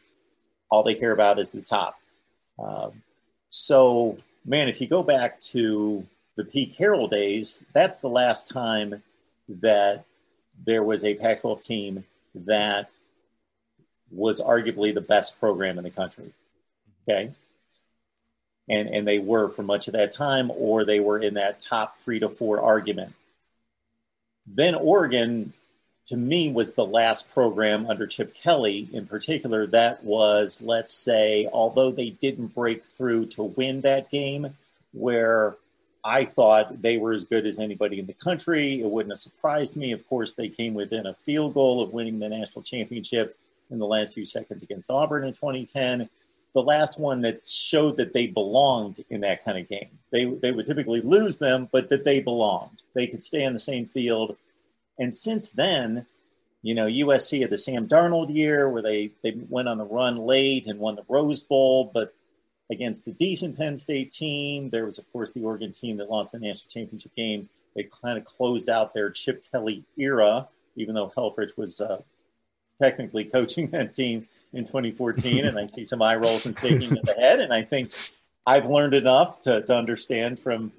all 0.70 0.82
they 0.82 0.94
care 0.94 1.12
about 1.12 1.38
is 1.38 1.52
the 1.52 1.62
top. 1.62 1.98
Um, 2.58 3.02
so, 3.50 4.18
man, 4.44 4.68
if 4.68 4.80
you 4.80 4.86
go 4.86 5.02
back 5.02 5.40
to 5.40 6.06
the 6.36 6.44
Pete 6.44 6.74
Carroll 6.76 7.08
days, 7.08 7.62
that's 7.72 7.98
the 7.98 8.08
last 8.08 8.50
time 8.50 9.02
that 9.48 10.04
there 10.64 10.82
was 10.82 11.04
a 11.04 11.14
Pac 11.14 11.40
12 11.40 11.60
team 11.60 12.04
that 12.34 12.90
was 14.10 14.40
arguably 14.40 14.94
the 14.94 15.00
best 15.00 15.38
program 15.40 15.78
in 15.78 15.84
the 15.84 15.90
country. 15.90 16.32
Okay. 17.08 17.32
And, 18.68 18.88
and 18.88 19.06
they 19.06 19.18
were 19.18 19.48
for 19.48 19.62
much 19.62 19.88
of 19.88 19.94
that 19.94 20.12
time, 20.12 20.50
or 20.50 20.84
they 20.84 21.00
were 21.00 21.18
in 21.18 21.34
that 21.34 21.58
top 21.60 21.96
three 21.96 22.18
to 22.20 22.28
four 22.28 22.60
argument. 22.60 23.14
Then 24.46 24.74
Oregon 24.74 25.54
to 26.08 26.16
me 26.16 26.50
was 26.50 26.72
the 26.72 26.86
last 26.86 27.32
program 27.34 27.86
under 27.86 28.06
Chip 28.06 28.34
Kelly 28.34 28.88
in 28.92 29.06
particular 29.06 29.66
that 29.68 30.02
was, 30.02 30.62
let's 30.62 30.94
say, 30.94 31.48
although 31.52 31.90
they 31.90 32.10
didn't 32.10 32.54
break 32.54 32.82
through 32.82 33.26
to 33.26 33.42
win 33.42 33.82
that 33.82 34.10
game, 34.10 34.56
where 34.92 35.56
I 36.02 36.24
thought 36.24 36.80
they 36.80 36.96
were 36.96 37.12
as 37.12 37.24
good 37.24 37.44
as 37.46 37.58
anybody 37.58 37.98
in 37.98 38.06
the 38.06 38.14
country. 38.14 38.80
It 38.80 38.86
wouldn't 38.86 39.12
have 39.12 39.18
surprised 39.18 39.76
me. 39.76 39.92
Of 39.92 40.08
course, 40.08 40.32
they 40.32 40.48
came 40.48 40.72
within 40.72 41.04
a 41.04 41.12
field 41.12 41.52
goal 41.52 41.82
of 41.82 41.92
winning 41.92 42.18
the 42.18 42.30
national 42.30 42.62
championship 42.62 43.36
in 43.70 43.78
the 43.78 43.86
last 43.86 44.14
few 44.14 44.24
seconds 44.24 44.62
against 44.62 44.90
Auburn 44.90 45.24
in 45.24 45.34
2010. 45.34 46.08
The 46.54 46.62
last 46.62 46.98
one 46.98 47.20
that 47.20 47.44
showed 47.44 47.98
that 47.98 48.14
they 48.14 48.26
belonged 48.26 49.04
in 49.10 49.20
that 49.20 49.44
kind 49.44 49.58
of 49.58 49.68
game. 49.68 49.90
They, 50.10 50.24
they 50.24 50.52
would 50.52 50.64
typically 50.64 51.02
lose 51.02 51.36
them, 51.36 51.68
but 51.70 51.90
that 51.90 52.04
they 52.04 52.20
belonged. 52.20 52.80
They 52.94 53.06
could 53.06 53.22
stay 53.22 53.44
on 53.44 53.52
the 53.52 53.58
same 53.58 53.84
field 53.84 54.38
and 54.98 55.14
since 55.14 55.50
then, 55.50 56.06
you 56.62 56.74
know, 56.74 56.86
USC 56.86 57.40
had 57.40 57.50
the 57.50 57.58
Sam 57.58 57.86
Darnold 57.86 58.34
year 58.34 58.68
where 58.68 58.82
they, 58.82 59.12
they 59.22 59.32
went 59.48 59.68
on 59.68 59.78
the 59.78 59.84
run 59.84 60.16
late 60.16 60.66
and 60.66 60.80
won 60.80 60.96
the 60.96 61.04
Rose 61.08 61.40
Bowl, 61.40 61.90
but 61.94 62.12
against 62.70 63.06
a 63.06 63.12
decent 63.12 63.56
Penn 63.56 63.76
State 63.76 64.10
team. 64.10 64.70
There 64.70 64.84
was, 64.84 64.98
of 64.98 65.10
course, 65.12 65.32
the 65.32 65.42
Oregon 65.42 65.72
team 65.72 65.98
that 65.98 66.10
lost 66.10 66.32
the 66.32 66.38
national 66.38 66.70
championship 66.70 67.14
game. 67.14 67.48
They 67.74 67.84
kind 67.84 68.18
of 68.18 68.24
closed 68.24 68.68
out 68.68 68.92
their 68.92 69.10
Chip 69.10 69.44
Kelly 69.50 69.84
era, 69.96 70.48
even 70.76 70.94
though 70.94 71.12
Helfrich 71.16 71.56
was 71.56 71.80
uh, 71.80 72.02
technically 72.80 73.24
coaching 73.24 73.68
that 73.70 73.94
team 73.94 74.26
in 74.52 74.64
2014. 74.64 75.44
and 75.44 75.58
I 75.58 75.66
see 75.66 75.84
some 75.84 76.02
eye 76.02 76.16
rolls 76.16 76.44
and 76.44 76.58
shaking 76.58 76.98
of 76.98 77.04
the 77.04 77.14
head. 77.14 77.40
And 77.40 77.52
I 77.52 77.62
think 77.62 77.92
I've 78.46 78.68
learned 78.68 78.94
enough 78.94 79.42
to, 79.42 79.62
to 79.62 79.74
understand 79.74 80.40
from 80.40 80.72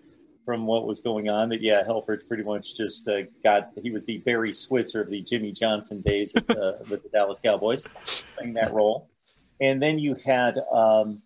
from 0.49 0.65
what 0.65 0.87
was 0.87 0.99
going 0.99 1.29
on 1.29 1.49
that 1.49 1.61
yeah, 1.61 1.83
Helfrich 1.83 2.27
pretty 2.27 2.41
much 2.41 2.75
just 2.75 3.07
uh, 3.07 3.21
got 3.43 3.69
he 3.83 3.91
was 3.91 4.03
the 4.05 4.17
Barry 4.17 4.51
Switzer 4.51 4.99
of 4.99 5.11
the 5.11 5.21
Jimmy 5.21 5.51
Johnson 5.51 6.01
days 6.01 6.35
at, 6.35 6.49
uh, 6.49 6.73
with 6.89 7.03
the 7.03 7.09
Dallas 7.09 7.39
Cowboys, 7.39 7.85
playing 8.35 8.55
that 8.55 8.73
role. 8.73 9.07
And 9.61 9.79
then 9.79 9.99
you 9.99 10.15
had 10.25 10.57
um, 10.71 11.21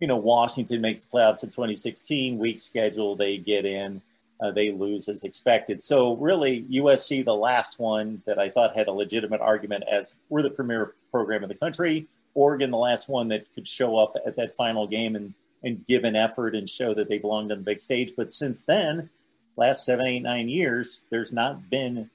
you 0.00 0.08
know 0.08 0.16
Washington 0.16 0.80
makes 0.80 0.98
the 0.98 1.06
playoffs 1.06 1.44
in 1.44 1.50
2016, 1.50 2.38
weak 2.38 2.58
schedule, 2.58 3.14
they 3.14 3.38
get 3.38 3.64
in. 3.64 4.02
uh, 4.40 4.50
they 4.50 4.72
lose 4.72 5.08
as 5.08 5.24
expected. 5.24 5.82
So 5.82 6.16
really, 6.16 6.62
USC, 6.62 7.24
the 7.24 7.34
last 7.34 7.78
one 7.78 8.22
that 8.26 8.38
I 8.38 8.48
thought 8.48 8.76
had 8.76 8.88
a 8.88 8.92
legitimate 8.92 9.40
argument 9.40 9.84
as 9.90 10.16
we're 10.28 10.42
the 10.42 10.50
premier 10.50 10.94
program 11.10 11.42
in 11.42 11.48
the 11.48 11.54
country. 11.54 12.08
Oregon, 12.34 12.70
the 12.70 12.78
last 12.78 13.08
one 13.08 13.28
that 13.28 13.52
could 13.54 13.66
show 13.66 13.96
up 13.96 14.16
at 14.26 14.36
that 14.36 14.56
final 14.56 14.86
game 14.86 15.16
and 15.16 15.34
and 15.62 15.86
give 15.86 16.04
an 16.04 16.16
effort 16.16 16.54
and 16.54 16.68
show 16.68 16.94
that 16.94 17.08
they 17.08 17.18
belonged 17.18 17.52
on 17.52 17.58
the 17.58 17.64
big 17.64 17.80
stage. 17.80 18.12
But 18.16 18.32
since 18.32 18.62
then, 18.62 19.10
last 19.56 19.84
seven, 19.84 20.06
eight, 20.06 20.22
nine 20.22 20.48
years, 20.48 21.06
there's 21.10 21.32
not 21.32 21.68
been 21.70 22.10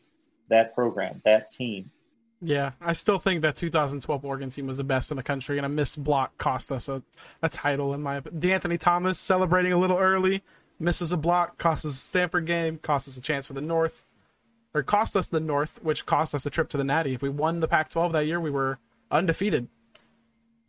that 0.50 0.74
program, 0.74 1.22
that 1.26 1.50
team. 1.50 1.92
Yeah, 2.42 2.72
I 2.82 2.94
still 2.94 3.18
think 3.18 3.42
that 3.42 3.56
2012 3.56 4.26
Oregon 4.26 4.50
team 4.50 4.68
was 4.68 4.78
the 4.78 4.84
best 4.84 5.10
in 5.10 5.18
the 5.18 5.24
country, 5.24 5.58
and 5.58 5.66
a 5.66 5.70
missed 5.70 6.04
block 6.04 6.38
cost 6.38 6.72
us 6.72 6.90
a, 6.90 7.02
a 7.42 7.50
title. 7.50 7.94
In 7.94 8.02
my 8.02 8.18
opinion, 8.18 8.40
D'Anthony 8.40 8.78
Thomas 8.78 9.18
celebrating 9.18 9.72
a 9.72 9.78
little 9.78 9.98
early, 9.98 10.44
misses 10.80 11.12
a 11.12 11.18
block, 11.18 11.58
costs 11.58 11.86
us 11.86 11.94
a 11.94 11.98
Stanford 11.98 12.46
game, 12.46 12.78
costs 12.78 13.08
us 13.08 13.18
a 13.18 13.22
chance 13.22 13.46
for 13.46 13.54
the 13.54 13.62
North, 13.62 14.06
or 14.74 14.84
cost 14.84 15.16
us 15.16 15.30
the 15.30 15.40
North, 15.40 15.82
which 15.82 16.06
cost 16.06 16.36
us 16.36 16.46
a 16.46 16.50
trip 16.50 16.70
to 16.70 16.78
the 16.78 16.84
Natty. 16.84 17.14
If 17.14 17.22
we 17.22 17.30
won 17.30 17.62
the 17.62 17.68
Pac-12 17.68 18.12
that 18.12 18.28
year, 18.28 18.40
we 18.40 18.52
were 18.52 18.80
undefeated. 19.10 19.68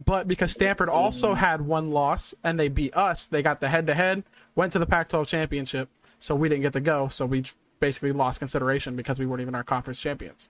But 0.04 0.28
because 0.28 0.52
Stanford 0.52 0.88
also 0.88 1.34
had 1.34 1.62
one 1.62 1.90
loss 1.90 2.34
and 2.44 2.60
they 2.60 2.68
beat 2.68 2.96
us, 2.96 3.24
they 3.24 3.42
got 3.42 3.60
the 3.60 3.68
head-to-head, 3.68 4.24
went 4.54 4.72
to 4.74 4.78
the 4.78 4.86
Pac-12 4.86 5.26
championship, 5.26 5.88
so 6.20 6.34
we 6.34 6.48
didn't 6.48 6.62
get 6.62 6.74
to 6.74 6.80
go. 6.80 7.08
So 7.08 7.24
we 7.24 7.44
basically 7.80 8.12
lost 8.12 8.38
consideration 8.38 8.94
because 8.94 9.18
we 9.18 9.26
weren't 9.26 9.40
even 9.40 9.54
our 9.54 9.64
conference 9.64 10.00
champions 10.00 10.48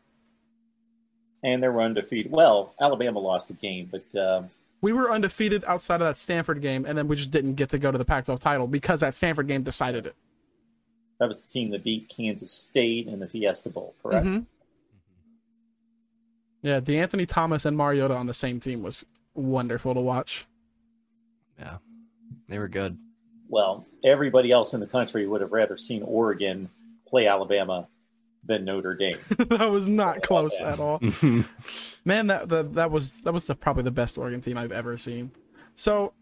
and 1.47 1.63
they 1.63 1.69
were 1.69 1.81
undefeated. 1.81 2.33
Well, 2.33 2.75
Alabama 2.81 3.21
lost 3.21 3.51
a 3.51 3.53
game, 3.53 3.89
but 3.91 4.21
um, 4.21 4.51
we 4.81 4.93
were 4.93 5.11
undefeated 5.11 5.65
outside 5.67 6.01
of 6.01 6.07
that 6.09 6.17
Stanford 6.17 6.61
game, 6.61 6.85
and 6.85 6.99
then 6.99 7.07
we 7.07 7.15
just 7.15 7.31
didn't 7.31 7.55
get 7.55 7.71
to 7.71 7.79
go 7.79 7.93
to 7.93 7.99
the 7.99 8.05
Pac-12 8.05 8.41
title 8.41 8.67
because 8.67 9.01
that 9.01 9.15
Stanford 9.15 9.47
game 9.47 9.63
decided 9.63 10.07
it. 10.07 10.17
That 11.21 11.29
was 11.29 11.43
the 11.43 11.49
team 11.49 11.71
that 11.71 11.85
beat 11.85 12.09
Kansas 12.09 12.51
State 12.51 13.07
in 13.07 13.21
the 13.21 13.29
Fiesta 13.29 13.71
Bowl, 13.71 13.95
correct? 14.03 14.27
Mm-hmm. 14.27 14.41
Yeah, 16.63 16.81
D'Anthony 16.81 17.27
Thomas 17.27 17.65
and 17.65 17.77
Mariota 17.77 18.15
on 18.15 18.27
the 18.27 18.35
same 18.35 18.59
team 18.59 18.83
was 18.83 19.07
wonderful 19.37 19.95
to 19.95 20.01
watch. 20.01 20.47
Yeah, 21.59 21.79
they 22.49 22.59
were 22.59 22.69
good. 22.69 22.99
Well, 23.49 23.87
everybody 24.05 24.51
else 24.51 24.75
in 24.75 24.81
the 24.81 24.87
country 24.87 25.27
would 25.27 25.41
have 25.41 25.53
rather 25.53 25.77
seen 25.77 26.03
Oregon 26.03 26.69
play 27.07 27.27
Alabama 27.27 27.89
than 28.45 28.65
Notre 28.65 28.95
Dame. 28.95 29.19
that 29.39 29.71
was 29.71 29.89
not 29.89 30.23
close 30.23 30.59
at 30.61 30.79
all. 30.79 31.01
Man, 32.05 32.29
that, 32.29 32.49
that 32.49 32.75
that 32.75 32.91
was 32.91 33.21
that 33.23 33.33
was 33.33 33.47
the, 33.47 33.55
probably 33.55 33.83
the 33.83 33.91
best 33.91 34.19
Oregon 34.19 34.41
team 34.41 34.57
I've 34.57 34.73
ever 34.73 34.97
seen. 34.97 35.31
So, 35.75 36.13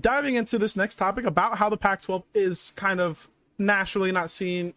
diving 0.00 0.36
into 0.36 0.58
this 0.58 0.76
next 0.76 0.96
topic 0.96 1.24
about 1.24 1.58
how 1.58 1.68
the 1.68 1.76
Pac-12 1.76 2.22
is 2.34 2.72
kind 2.76 3.00
of 3.00 3.28
nationally 3.58 4.12
not 4.12 4.30
seen 4.30 4.74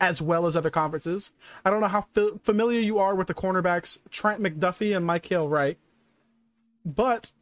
as 0.00 0.20
well 0.20 0.46
as 0.46 0.56
other 0.56 0.70
conferences. 0.70 1.32
I 1.64 1.70
don't 1.70 1.80
know 1.80 1.88
how 1.88 2.06
f- 2.16 2.40
familiar 2.42 2.80
you 2.80 2.98
are 2.98 3.14
with 3.14 3.26
the 3.26 3.34
cornerbacks 3.34 3.98
Trent 4.10 4.42
McDuffie 4.42 4.96
and 4.96 5.06
Mykael 5.08 5.48
Wright, 5.48 5.78
but 6.84 7.32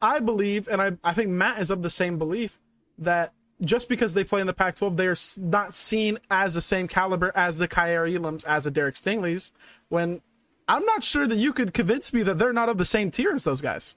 I 0.00 0.20
believe, 0.20 0.68
and 0.68 0.80
I, 0.80 0.92
I 1.02 1.12
think 1.12 1.30
Matt 1.30 1.60
is 1.60 1.70
of 1.70 1.82
the 1.82 1.90
same 1.90 2.18
belief, 2.18 2.58
that 2.98 3.32
just 3.62 3.88
because 3.88 4.14
they 4.14 4.24
play 4.24 4.40
in 4.40 4.46
the 4.46 4.52
Pac-12, 4.52 4.96
they're 4.96 5.16
not 5.42 5.74
seen 5.74 6.18
as 6.30 6.54
the 6.54 6.60
same 6.60 6.88
caliber 6.88 7.32
as 7.34 7.58
the 7.58 7.68
Kaiir 7.68 8.06
Elams, 8.06 8.44
as 8.44 8.64
the 8.64 8.70
Derek 8.70 8.94
Stingley's. 8.94 9.52
When 9.88 10.20
I'm 10.68 10.84
not 10.84 11.04
sure 11.04 11.26
that 11.26 11.36
you 11.36 11.52
could 11.52 11.72
convince 11.72 12.12
me 12.12 12.22
that 12.24 12.38
they're 12.38 12.52
not 12.52 12.68
of 12.68 12.78
the 12.78 12.84
same 12.84 13.10
tier 13.10 13.32
as 13.32 13.44
those 13.44 13.60
guys. 13.60 13.94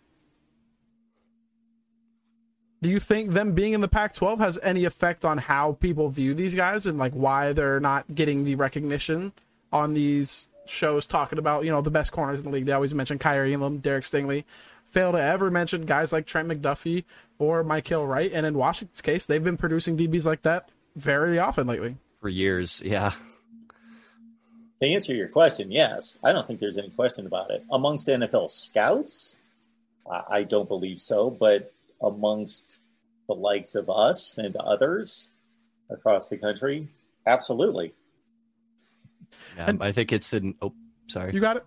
Do 2.81 2.89
you 2.89 2.99
think 2.99 3.31
them 3.31 3.53
being 3.53 3.73
in 3.73 3.81
the 3.81 3.89
Pac-12 3.89 4.39
has 4.39 4.57
any 4.63 4.85
effect 4.85 5.25
on 5.25 5.37
how 5.37 5.73
people 5.73 6.07
view 6.07 6.33
these 6.33 6.55
guys 6.55 6.85
and 6.85 6.97
like 6.97 7.11
why 7.11 7.51
they're 7.51 7.81
not 7.81 8.13
getting 8.13 8.45
the 8.45 8.55
recognition 8.55 9.33
on 9.73 9.93
these 9.93 10.47
shows 10.65 11.07
talking 11.07 11.39
about 11.39 11.65
you 11.65 11.71
know 11.71 11.81
the 11.81 11.91
best 11.91 12.13
corners 12.13 12.39
in 12.39 12.45
the 12.45 12.51
league? 12.51 12.65
They 12.65 12.71
always 12.71 12.93
mention 12.93 13.19
Kaiir 13.19 13.51
Elam, 13.53 13.79
Derek 13.79 14.05
Stingley, 14.05 14.45
fail 14.91 15.11
to 15.11 15.21
ever 15.21 15.51
mention 15.51 15.85
guys 15.85 16.11
like 16.11 16.25
Trent 16.25 16.47
McDuffie 16.47 17.03
or 17.37 17.63
Mykael 17.63 18.07
Wright. 18.07 18.31
And 18.33 18.45
in 18.45 18.55
Washington's 18.55 19.01
case, 19.01 19.25
they've 19.25 19.43
been 19.43 19.57
producing 19.57 19.97
DBs 19.97 20.25
like 20.25 20.41
that 20.43 20.69
very 20.95 21.39
often 21.39 21.67
lately. 21.67 21.97
For 22.21 22.29
years, 22.29 22.81
yeah. 22.83 23.13
To 24.81 24.87
answer 24.87 25.13
your 25.13 25.27
question, 25.27 25.71
yes. 25.71 26.17
I 26.23 26.31
don't 26.31 26.47
think 26.47 26.59
there's 26.59 26.77
any 26.77 26.89
question 26.89 27.25
about 27.25 27.51
it. 27.51 27.63
Amongst 27.71 28.07
NFL 28.07 28.49
scouts, 28.49 29.35
I 30.29 30.43
don't 30.43 30.67
believe 30.67 30.99
so. 30.99 31.29
But 31.29 31.71
amongst 32.01 32.77
the 33.27 33.35
likes 33.35 33.75
of 33.75 33.89
us 33.89 34.37
and 34.37 34.55
others 34.55 35.29
across 35.89 36.29
the 36.29 36.37
country, 36.37 36.87
absolutely. 37.27 37.93
Yeah, 39.55 39.69
and 39.69 39.83
I 39.83 39.91
think 39.91 40.11
it's 40.11 40.33
in. 40.33 40.55
Oh, 40.61 40.73
sorry. 41.07 41.33
You 41.33 41.39
got 41.39 41.57
it. 41.57 41.65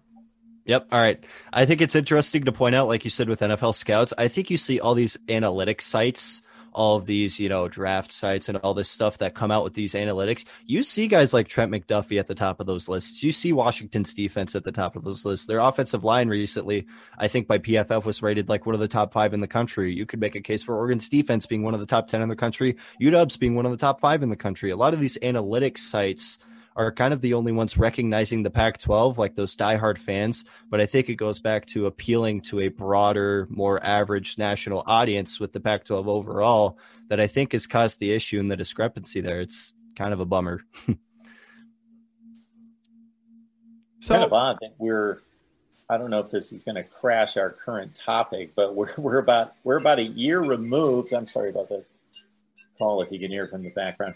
Yep. 0.65 0.89
All 0.93 1.01
right. 1.01 1.23
I 1.53 1.65
think 1.67 1.81
it's 1.81 1.97
interesting 1.97 2.45
to 2.45 2.53
point 2.53 2.75
out, 2.75 2.89
like 2.89 3.05
you 3.05 3.11
said 3.11 3.29
with 3.29 3.41
NFL 3.41 3.75
scouts, 3.75 4.15
I 4.17 4.29
think 4.29 4.51
you 4.51 4.57
see 4.57 4.79
all 4.79 4.95
these 4.95 5.17
analytics 5.27 5.83
sites, 5.83 6.41
all 6.73 6.97
of 6.97 7.05
these, 7.05 7.41
you 7.41 7.49
know, 7.49 7.69
draft 7.69 8.13
sites 8.13 8.49
and 8.49 8.57
all 8.59 8.73
this 8.73 8.89
stuff 8.89 9.19
that 9.19 9.35
come 9.35 9.51
out 9.51 9.65
with 9.65 9.75
these 9.75 9.95
analytics. 9.95 10.45
You 10.65 10.85
see 10.85 11.09
guys 11.09 11.35
like 11.35 11.49
Trent 11.49 11.73
McDuffie 11.73 12.19
at 12.19 12.29
the 12.29 12.35
top 12.37 12.61
of 12.61 12.67
those 12.67 12.89
lists. 12.89 13.25
You 13.25 13.33
see 13.33 13.53
Washington's 13.53 14.15
defense 14.15 14.55
at 14.55 14.63
the 14.63 14.73
top 14.73 14.95
of 14.95 15.03
those 15.03 15.25
lists. 15.25 15.47
Their 15.47 15.59
offensive 15.59 16.05
line 16.05 16.29
recently, 16.29 16.87
I 17.19 17.27
think 17.27 17.49
by 17.49 17.59
PFF 17.59 18.05
was 18.05 18.23
rated 18.23 18.49
like 18.49 18.65
one 18.65 18.75
of 18.75 18.81
the 18.81 18.89
top 18.89 19.13
five 19.13 19.35
in 19.35 19.41
the 19.41 19.49
country. 19.49 19.93
You 19.93 20.07
could 20.07 20.21
make 20.21 20.37
a 20.37 20.41
case 20.41 20.63
for 20.63 20.77
Oregon's 20.77 21.09
defense 21.09 21.45
being 21.45 21.65
one 21.65 21.75
of 21.75 21.81
the 21.81 21.87
top 21.87 22.07
10 22.07 22.23
in 22.23 22.29
the 22.29 22.37
country, 22.37 22.77
UW's 23.01 23.37
being 23.37 23.57
one 23.57 23.67
of 23.67 23.73
the 23.73 23.79
top 23.79 24.01
five 24.01 24.23
in 24.23 24.31
the 24.31 24.37
country. 24.37 24.71
A 24.71 24.77
lot 24.77 24.95
of 24.95 25.01
these 25.01 25.19
analytics 25.19 25.79
sites– 25.79 26.39
are 26.77 26.93
kind 26.93 27.13
of 27.13 27.21
the 27.21 27.35
only 27.35 27.53
ones 27.53 27.77
recognizing 27.77 28.43
the 28.43 28.51
Pac 28.51 28.79
12, 28.79 29.19
like 29.19 29.35
those 29.35 29.57
diehard 29.57 29.99
fans. 29.99 30.45
But 30.71 30.81
I 30.81 30.87
think 30.87 31.09
it 31.09 31.17
goes 31.17 31.41
back 31.41 31.67
to 31.67 31.87
appealing 31.87 32.43
to 32.43 32.61
a 32.61 32.69
broader, 32.69 33.47
more 33.51 33.85
average 33.85 34.39
national 34.39 34.83
audience 34.87 35.39
with 35.39 35.53
the 35.53 35.61
Pac 35.61 35.85
12 35.85 36.09
overall 36.09 36.79
that 37.09 37.21
I 37.21 37.27
think 37.27 37.53
has 37.53 37.67
caused 37.67 38.01
the 38.01 38.13
issue 38.13 38.41
and 38.41 38.51
the 38.51 38.57
discrepancy 38.57 39.21
there. 39.21 39.41
It's 39.41 39.75
kind 39.97 40.13
of 40.13 40.21
a 40.21 40.25
bummer. 40.25 40.63
so, 44.01 44.15
kind 44.15 44.25
of 44.25 44.33
odd 44.33 44.59
that 44.61 44.75
we're. 44.79 45.21
I 45.91 45.99
don't 45.99 46.09
know 46.09 46.21
if 46.21 46.31
this 46.31 46.53
is 46.53 46.63
going 46.63 46.77
to 46.77 46.85
crash 46.85 47.37
our 47.37 47.51
current 47.51 47.95
topic, 47.95 48.53
but 48.55 48.75
we're 48.75 48.95
we're 48.97 49.19
about 49.19 49.55
we're 49.63 49.79
about 49.79 49.99
a 49.99 50.05
year 50.05 50.41
removed. 50.41 51.13
I'm 51.13 51.27
sorry 51.27 51.51
about 51.51 51.69
the 51.69 51.85
call 52.79 53.03
if 53.03 53.13
you 53.13 53.19
can 53.19 53.31
hear 53.31 53.47
from 53.47 53.63
the 53.63 53.71
background 53.71 54.15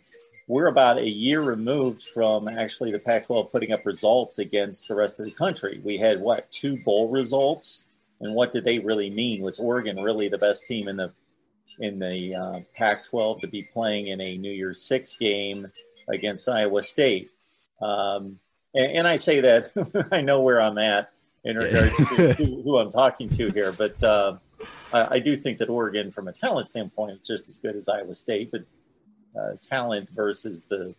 we're 0.48 0.68
about 0.68 0.98
a 0.98 1.08
year 1.08 1.42
removed 1.42 2.02
from 2.02 2.48
actually 2.48 2.92
the 2.92 2.98
Pac 2.98 3.26
12 3.26 3.50
putting 3.50 3.72
up 3.72 3.84
results 3.84 4.38
against 4.38 4.86
the 4.88 4.94
rest 4.94 5.18
of 5.18 5.26
the 5.26 5.32
country. 5.32 5.80
We 5.82 5.96
had 5.96 6.20
what, 6.20 6.50
two 6.52 6.78
bowl 6.84 7.08
results? 7.08 7.84
And 8.20 8.34
what 8.34 8.52
did 8.52 8.64
they 8.64 8.78
really 8.78 9.10
mean? 9.10 9.42
Was 9.42 9.58
Oregon 9.58 10.02
really 10.02 10.28
the 10.28 10.38
best 10.38 10.66
team 10.66 10.88
in 10.88 10.96
the 10.96 11.12
in 11.78 11.98
the 11.98 12.34
uh, 12.34 12.60
Pac 12.74 13.04
12 13.04 13.42
to 13.42 13.46
be 13.48 13.62
playing 13.62 14.06
in 14.06 14.20
a 14.20 14.38
New 14.38 14.52
Year's 14.52 14.80
Six 14.80 15.16
game 15.16 15.70
against 16.08 16.48
Iowa 16.48 16.80
State? 16.80 17.30
Um, 17.82 18.38
and, 18.74 18.98
and, 18.98 19.08
I 19.08 19.16
say 19.16 19.40
that 19.40 20.08
I 20.12 20.22
know 20.22 20.40
where 20.40 20.62
I'm 20.62 20.78
at 20.78 21.10
in 21.44 21.58
regards 21.58 21.96
to 22.16 22.32
who 22.64 22.78
I'm 22.78 22.90
talking 22.90 23.28
to 23.30 23.50
here, 23.50 23.72
but 23.72 24.02
uh, 24.02 24.36
I, 24.92 25.16
I 25.16 25.18
do 25.18 25.36
think 25.36 25.58
that 25.58 25.68
Oregon, 25.68 26.10
from 26.10 26.28
a 26.28 26.32
talent 26.32 26.70
standpoint, 26.70 27.12
is 27.20 27.26
just 27.26 27.48
as 27.50 27.58
good 27.58 27.76
as 27.76 27.88
Iowa 27.88 28.14
State. 28.14 28.50
But 28.50 28.62
talent 29.60 30.08
versus 30.10 30.62
the 30.68 30.94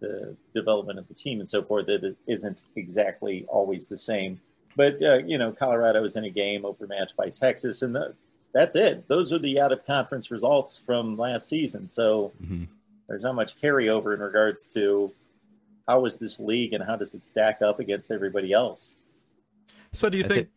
the 0.00 0.36
development 0.52 0.98
of 0.98 1.06
the 1.08 1.14
team 1.14 1.38
and 1.38 1.48
so 1.48 1.62
forth 1.62 1.86
that 1.86 2.02
it 2.02 2.16
isn't 2.26 2.64
exactly 2.74 3.46
always 3.48 3.86
the 3.86 3.96
same. 3.96 4.40
But 4.76 5.00
uh, 5.02 5.18
you 5.18 5.38
know, 5.38 5.52
Colorado 5.52 6.02
was 6.02 6.16
in 6.16 6.24
a 6.24 6.30
game 6.30 6.64
overmatched 6.64 7.16
by 7.16 7.28
Texas, 7.30 7.82
and 7.82 7.94
the, 7.94 8.14
that's 8.52 8.74
it. 8.74 9.06
Those 9.08 9.32
are 9.32 9.38
the 9.38 9.60
out 9.60 9.72
of 9.72 9.86
conference 9.86 10.30
results 10.30 10.78
from 10.78 11.16
last 11.16 11.48
season. 11.48 11.88
So 11.88 12.32
mm-hmm. 12.42 12.64
there's 13.08 13.22
not 13.22 13.34
much 13.34 13.56
carryover 13.56 14.14
in 14.14 14.20
regards 14.20 14.64
to 14.74 15.12
how 15.88 16.04
is 16.04 16.18
this 16.18 16.38
league 16.38 16.72
and 16.72 16.84
how 16.84 16.96
does 16.96 17.14
it 17.14 17.24
stack 17.24 17.62
up 17.62 17.80
against 17.80 18.10
everybody 18.10 18.52
else. 18.52 18.96
So 19.92 20.08
do 20.08 20.16
you 20.16 20.24
think, 20.24 20.32
think, 20.32 20.48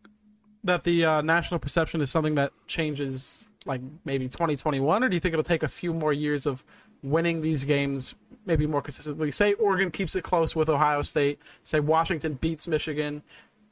that 0.64 0.84
the 0.84 1.04
uh, 1.04 1.20
national 1.22 1.60
perception 1.60 2.00
is 2.00 2.10
something 2.10 2.34
that 2.36 2.52
changes 2.66 3.46
like 3.66 3.80
maybe 4.04 4.28
2021 4.28 5.04
or 5.04 5.08
do 5.08 5.16
you 5.16 5.20
think 5.20 5.32
it'll 5.32 5.42
take 5.42 5.62
a 5.62 5.68
few 5.68 5.92
more 5.92 6.12
years 6.12 6.46
of 6.46 6.64
winning 7.02 7.42
these 7.42 7.64
games 7.64 8.14
maybe 8.46 8.66
more 8.66 8.80
consistently. 8.80 9.30
Say 9.30 9.52
Oregon 9.54 9.90
keeps 9.90 10.14
it 10.14 10.22
close 10.22 10.56
with 10.56 10.68
Ohio 10.68 11.02
State. 11.02 11.40
Say 11.64 11.80
Washington 11.80 12.34
beats 12.34 12.66
Michigan. 12.66 13.22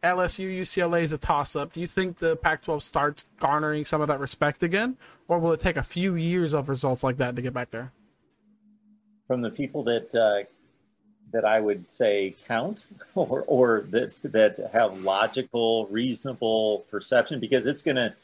LSU 0.02 0.60
UCLA 0.60 1.02
is 1.02 1.12
a 1.12 1.18
toss 1.18 1.56
up. 1.56 1.72
Do 1.72 1.80
you 1.80 1.86
think 1.86 2.18
the 2.18 2.36
Pac 2.36 2.62
12 2.64 2.82
starts 2.82 3.24
garnering 3.38 3.86
some 3.86 4.02
of 4.02 4.08
that 4.08 4.20
respect 4.20 4.62
again? 4.62 4.98
Or 5.28 5.38
will 5.38 5.52
it 5.52 5.60
take 5.60 5.76
a 5.76 5.82
few 5.82 6.14
years 6.16 6.52
of 6.52 6.68
results 6.68 7.02
like 7.02 7.16
that 7.16 7.36
to 7.36 7.42
get 7.42 7.54
back 7.54 7.70
there? 7.70 7.92
From 9.26 9.40
the 9.40 9.50
people 9.50 9.84
that 9.84 10.14
uh, 10.14 10.46
that 11.32 11.46
I 11.46 11.58
would 11.60 11.90
say 11.90 12.36
count 12.46 12.84
or, 13.14 13.42
or 13.46 13.86
that 13.90 14.20
that 14.24 14.70
have 14.72 15.02
logical, 15.02 15.86
reasonable 15.86 16.84
perception, 16.90 17.40
because 17.40 17.66
it's 17.66 17.80
gonna 17.80 18.14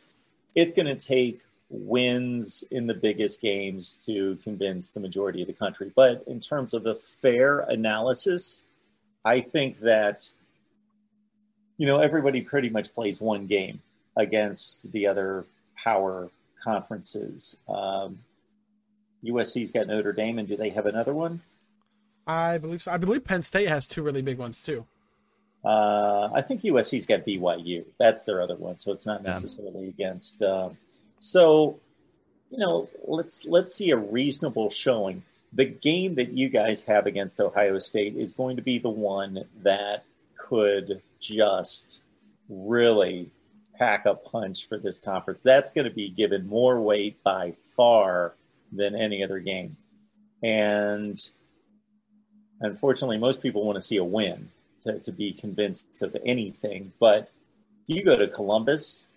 it's 0.55 0.75
gonna 0.75 0.97
take 0.97 1.41
wins 1.71 2.65
in 2.71 2.89
the 2.89 2.95
biggest 2.95 3.41
games 3.41 3.97
to 4.05 4.37
convince 4.43 4.91
the 4.91 5.01
majority 5.01 5.41
of 5.41 5.47
the 5.47 5.55
country. 5.55 5.93
But 5.95 6.25
in 6.27 6.41
terms 6.41 6.75
of 6.75 6.85
a 6.85 6.95
fair 6.95 7.61
analysis, 7.61 8.65
I 9.25 9.41
think 9.41 9.79
that 9.81 10.29
you 11.79 11.87
know 11.87 12.01
everybody 12.01 12.43
pretty 12.43 12.69
much 12.69 12.93
plays 12.93 13.21
one 13.21 13.47
game 13.47 13.81
against 14.17 14.91
the 14.93 15.07
other 15.07 15.45
power 15.77 16.29
conferences. 16.63 17.57
Um, 17.69 18.19
USC's 19.25 19.71
got 19.71 19.87
Notre 19.87 20.13
Dame, 20.13 20.39
and 20.39 20.49
do 20.49 20.57
they 20.57 20.71
have 20.71 20.87
another 20.87 21.15
one? 21.15 21.43
I 22.27 22.59
believe 22.59 22.83
so. 22.83 22.91
I 22.91 22.97
believe 22.97 23.25
Penn 23.25 23.43
State 23.43 23.69
has 23.69 23.87
two 23.87 24.03
really 24.03 24.23
big 24.23 24.39
ones 24.39 24.61
too. 24.61 24.87
Uh, 25.65 26.31
I 26.33 26.41
think 26.41 26.63
USC's 26.63 27.07
got 27.07 27.27
BYU. 27.27 27.85
That's 27.99 28.25
their 28.25 28.41
other 28.41 28.57
one, 28.57 28.79
so 28.79 28.93
it's 28.93 29.07
not 29.07 29.23
necessarily 29.23 29.85
yeah. 29.85 29.89
against. 29.89 30.43
Um, 30.43 30.77
so, 31.21 31.79
you 32.51 32.59
know, 32.59 32.89
let's 33.07 33.45
let's 33.45 33.75
see 33.75 33.91
a 33.91 33.97
reasonable 33.97 34.71
showing. 34.71 35.23
The 35.53 35.67
game 35.67 36.15
that 36.15 36.33
you 36.33 36.49
guys 36.49 36.81
have 36.83 37.07
against 37.07 37.41
Ohio 37.41 37.79
State 37.79 38.17
is 38.17 38.33
going 38.33 38.57
to 38.57 38.63
be 38.63 38.79
the 38.79 38.89
one 38.89 39.45
that 39.63 40.05
could 40.37 41.03
just 41.21 42.03
really 42.49 43.31
pack 43.79 44.07
a 44.07 44.15
punch 44.15 44.67
for 44.67 44.79
this 44.79 44.99
conference. 44.99 45.43
That's 45.43 45.73
going 45.73 45.87
to 45.87 45.95
be 45.95 46.09
given 46.09 46.49
more 46.49 46.81
weight 46.81 47.23
by 47.23 47.55
far 47.77 48.35
than 48.73 48.95
any 48.95 49.23
other 49.23 49.41
game. 49.41 49.77
And 50.43 51.21
unfortunately, 52.61 53.19
most 53.19 53.43
people 53.43 53.65
want 53.65 53.77
to 53.77 53.83
see 53.83 53.99
a 53.99 54.05
win 54.05 54.51
to, 54.85 55.01
to 55.01 55.13
be 55.13 55.33
convinced 55.33 56.01
of 56.01 56.17
anything. 56.25 56.93
But 56.99 57.31
you 57.87 58.05
go 58.05 58.17
to 58.17 58.29
Columbus 58.29 59.09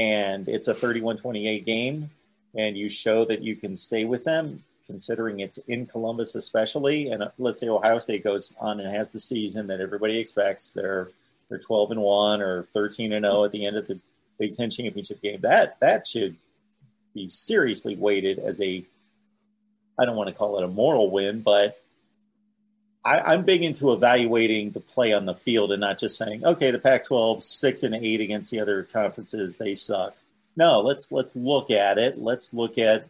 and 0.00 0.48
it's 0.48 0.66
a 0.68 0.74
31 0.74 1.18
28 1.18 1.66
game, 1.66 2.10
and 2.54 2.76
you 2.76 2.88
show 2.88 3.26
that 3.26 3.42
you 3.42 3.54
can 3.54 3.76
stay 3.76 4.06
with 4.06 4.24
them, 4.24 4.64
considering 4.86 5.40
it's 5.40 5.58
in 5.68 5.84
Columbus, 5.84 6.34
especially. 6.34 7.10
And 7.10 7.22
uh, 7.22 7.28
let's 7.36 7.60
say 7.60 7.68
Ohio 7.68 7.98
State 7.98 8.24
goes 8.24 8.54
on 8.58 8.80
and 8.80 8.88
has 8.88 9.10
the 9.10 9.20
season 9.20 9.66
that 9.66 9.80
everybody 9.80 10.18
expects. 10.18 10.70
They're 10.70 11.08
they're 11.50 11.58
12 11.58 11.90
and 11.92 12.00
1 12.00 12.40
or 12.40 12.62
13 12.72 13.12
and 13.12 13.24
0 13.24 13.44
at 13.44 13.50
the 13.50 13.66
end 13.66 13.76
of 13.76 13.88
the 13.88 13.98
Big 14.38 14.56
Ten 14.56 14.70
championship 14.70 15.20
game. 15.20 15.42
That 15.42 15.78
that 15.80 16.06
should 16.06 16.34
be 17.14 17.28
seriously 17.28 17.94
weighted 17.94 18.38
as 18.38 18.58
a 18.62 18.82
I 19.98 20.06
don't 20.06 20.16
want 20.16 20.28
to 20.28 20.34
call 20.34 20.56
it 20.56 20.64
a 20.64 20.68
moral 20.68 21.10
win, 21.10 21.42
but 21.42 21.78
I, 23.04 23.34
am 23.34 23.44
big 23.44 23.62
into 23.62 23.92
evaluating 23.92 24.72
the 24.72 24.80
play 24.80 25.12
on 25.12 25.24
the 25.24 25.34
field 25.34 25.72
and 25.72 25.80
not 25.80 25.98
just 25.98 26.18
saying, 26.18 26.44
okay, 26.44 26.70
the 26.70 26.78
Pac-12 26.78 27.42
six 27.42 27.82
and 27.82 27.94
eight 27.94 28.20
against 28.20 28.50
the 28.50 28.60
other 28.60 28.82
conferences, 28.82 29.56
they 29.56 29.74
suck. 29.74 30.14
No, 30.56 30.80
let's 30.80 31.10
let's 31.10 31.34
look 31.34 31.70
at 31.70 31.96
it. 31.96 32.18
Let's 32.18 32.52
look 32.52 32.76
at, 32.76 33.06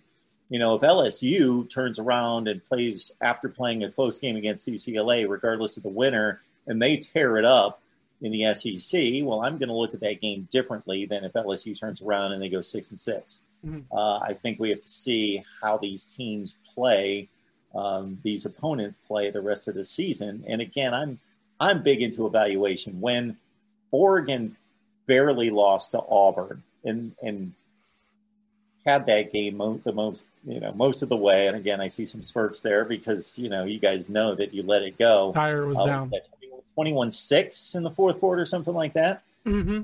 you 0.48 0.58
know, 0.58 0.74
if 0.74 0.82
LSU 0.82 1.68
turns 1.68 1.98
around 1.98 2.46
and 2.46 2.64
plays 2.64 3.10
after 3.20 3.48
playing 3.48 3.82
a 3.82 3.90
close 3.90 4.18
game 4.18 4.36
against 4.36 4.68
UCLA, 4.68 5.28
regardless 5.28 5.76
of 5.76 5.82
the 5.82 5.88
winner, 5.88 6.40
and 6.66 6.80
they 6.80 6.98
tear 6.98 7.36
it 7.38 7.44
up 7.44 7.80
in 8.20 8.30
the 8.30 8.54
SEC, 8.54 9.24
well, 9.24 9.40
I'm 9.40 9.58
going 9.58 9.70
to 9.70 9.74
look 9.74 9.94
at 9.94 10.00
that 10.00 10.20
game 10.20 10.46
differently 10.50 11.06
than 11.06 11.24
if 11.24 11.32
LSU 11.32 11.78
turns 11.78 12.02
around 12.02 12.32
and 12.32 12.42
they 12.42 12.50
go 12.50 12.60
six 12.60 12.90
and 12.90 13.00
6 13.00 13.40
mm-hmm. 13.66 13.96
uh, 13.96 14.18
I 14.18 14.34
think 14.34 14.60
we 14.60 14.70
have 14.70 14.82
to 14.82 14.88
see 14.88 15.42
how 15.62 15.78
these 15.78 16.06
teams 16.06 16.54
play 16.74 17.28
um, 17.74 18.18
these 18.22 18.44
opponents 18.44 18.98
play 19.06 19.30
the 19.30 19.40
rest 19.40 19.68
of 19.68 19.74
the 19.74 19.84
season. 19.84 20.44
And 20.46 20.60
again, 20.60 20.94
I'm 20.94 21.20
I'm 21.58 21.82
big 21.82 22.02
into 22.02 22.26
evaluation. 22.26 23.00
When 23.00 23.36
Oregon 23.90 24.56
barely 25.06 25.50
lost 25.50 25.92
to 25.92 26.02
Auburn 26.08 26.62
and 26.84 27.12
and 27.22 27.52
had 28.84 29.06
that 29.06 29.32
game 29.32 29.58
mo- 29.58 29.80
the 29.84 29.92
most 29.92 30.24
you 30.44 30.60
know 30.60 30.72
most 30.72 31.02
of 31.02 31.08
the 31.08 31.16
way, 31.16 31.46
and 31.46 31.56
again, 31.56 31.80
I 31.80 31.88
see 31.88 32.04
some 32.04 32.22
spurts 32.22 32.60
there 32.60 32.84
because 32.84 33.38
you 33.38 33.48
know 33.48 33.64
you 33.64 33.78
guys 33.78 34.08
know 34.08 34.34
that 34.34 34.52
you 34.54 34.62
let 34.62 34.82
it 34.82 34.98
go. 34.98 35.32
Tire 35.32 35.66
was 35.66 35.78
uh, 35.78 35.86
down. 35.86 36.12
21 36.74 37.10
6 37.10 37.74
in 37.74 37.82
the 37.82 37.90
fourth 37.90 38.20
quarter, 38.20 38.46
something 38.46 38.72
like 38.72 38.94
that. 38.94 39.22
Mm-hmm. 39.44 39.82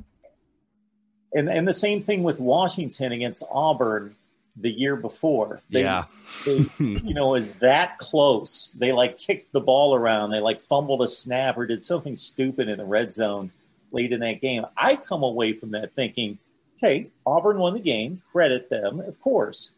And, 1.35 1.49
and 1.51 1.69
the 1.69 1.75
same 1.75 2.01
thing 2.01 2.23
with 2.23 2.41
Washington 2.41 3.13
against 3.13 3.43
Auburn 3.51 4.15
the 4.57 4.71
year 4.71 4.97
before. 4.97 5.61
They, 5.71 5.83
yeah. 5.83 6.05
they, 6.45 6.67
you 6.79 7.15
know, 7.15 7.35
is 7.35 7.53
that 7.55 7.99
close. 7.99 8.73
They 8.77 8.93
like 8.93 9.19
kicked 9.19 9.53
the 9.53 9.61
ball 9.61 9.95
around. 9.95 10.31
They 10.31 10.41
like 10.41 10.61
fumbled 10.61 11.03
a 11.03 11.09
snap 11.09 11.59
or 11.59 11.67
did 11.67 11.85
something 11.85 12.17
stupid 12.17 12.69
in 12.69 12.79
the 12.79 12.85
red 12.85 13.13
zone 13.13 13.51
late 13.93 14.13
in 14.13 14.21
that 14.21 14.41
game. 14.41 14.65
I 14.77 14.97
come 14.97 15.23
away 15.23 15.53
from 15.53 15.73
that 15.73 15.95
thinking, 15.95 16.39
hey, 16.79 17.11
Auburn 17.25 17.59
won 17.59 17.75
the 17.75 17.81
game. 17.81 18.23
Credit 18.33 18.69
them, 18.71 19.01
of 19.01 19.21
course. 19.21 19.73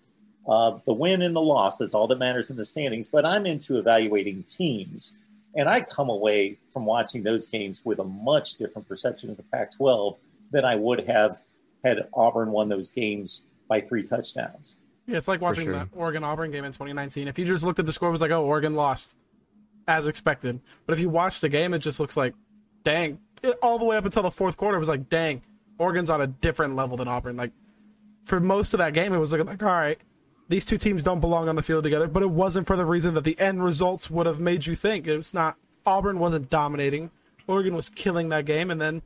Uh, 0.46 0.78
the 0.86 0.94
win 0.94 1.20
and 1.22 1.36
the 1.36 1.42
loss, 1.42 1.78
that's 1.78 1.94
all 1.94 2.06
that 2.06 2.18
matters 2.18 2.48
in 2.48 2.56
the 2.56 2.64
standings. 2.64 3.06
But 3.08 3.26
I'm 3.26 3.46
into 3.46 3.78
evaluating 3.78 4.44
teams. 4.44 5.16
And 5.54 5.68
I 5.68 5.80
come 5.80 6.08
away 6.08 6.58
from 6.72 6.84
watching 6.84 7.22
those 7.22 7.46
games 7.46 7.82
with 7.84 7.98
a 7.98 8.04
much 8.04 8.54
different 8.54 8.86
perception 8.86 9.30
of 9.30 9.36
the 9.36 9.42
Pac 9.42 9.72
12 9.76 10.16
than 10.50 10.64
I 10.64 10.76
would 10.76 11.06
have 11.08 11.40
had 11.84 12.08
Auburn 12.14 12.50
won 12.50 12.68
those 12.68 12.90
games 12.90 13.42
by 13.68 13.80
three 13.80 14.02
touchdowns. 14.02 14.76
Yeah, 15.06 15.16
it's 15.16 15.28
like 15.28 15.40
watching 15.40 15.64
sure. 15.64 15.72
the 15.72 15.88
Oregon 15.96 16.22
Auburn 16.22 16.50
game 16.50 16.64
in 16.64 16.72
2019. 16.72 17.28
If 17.28 17.38
you 17.38 17.44
just 17.44 17.64
looked 17.64 17.78
at 17.78 17.86
the 17.86 17.92
score, 17.92 18.08
it 18.08 18.12
was 18.12 18.20
like, 18.20 18.30
oh, 18.30 18.44
Oregon 18.44 18.74
lost, 18.74 19.14
as 19.86 20.06
expected. 20.06 20.60
But 20.86 20.92
if 20.94 21.00
you 21.00 21.08
watch 21.08 21.40
the 21.40 21.48
game, 21.48 21.72
it 21.72 21.78
just 21.78 21.98
looks 21.98 22.16
like, 22.16 22.34
dang, 22.84 23.18
it, 23.42 23.58
all 23.62 23.78
the 23.78 23.86
way 23.86 23.96
up 23.96 24.04
until 24.04 24.22
the 24.22 24.30
fourth 24.30 24.56
quarter, 24.56 24.76
it 24.76 24.80
was 24.80 24.88
like, 24.88 25.08
dang, 25.08 25.42
Oregon's 25.78 26.10
on 26.10 26.20
a 26.20 26.26
different 26.26 26.76
level 26.76 26.96
than 26.96 27.08
Auburn. 27.08 27.36
Like, 27.36 27.52
for 28.24 28.38
most 28.38 28.74
of 28.74 28.78
that 28.78 28.92
game, 28.92 29.14
it 29.14 29.18
was 29.18 29.32
looking 29.32 29.46
like, 29.46 29.62
all 29.62 29.72
right, 29.72 29.98
these 30.48 30.64
two 30.66 30.76
teams 30.76 31.02
don't 31.02 31.20
belong 31.20 31.48
on 31.48 31.56
the 31.56 31.62
field 31.62 31.84
together. 31.84 32.08
But 32.08 32.22
it 32.22 32.30
wasn't 32.30 32.66
for 32.66 32.76
the 32.76 32.84
reason 32.84 33.14
that 33.14 33.24
the 33.24 33.38
end 33.40 33.64
results 33.64 34.10
would 34.10 34.26
have 34.26 34.40
made 34.40 34.66
you 34.66 34.74
think. 34.74 35.06
It's 35.06 35.32
not. 35.32 35.56
Auburn 35.86 36.18
wasn't 36.18 36.50
dominating. 36.50 37.10
Oregon 37.46 37.74
was 37.74 37.88
killing 37.88 38.28
that 38.28 38.44
game, 38.44 38.70
and 38.70 38.78
then 38.78 39.00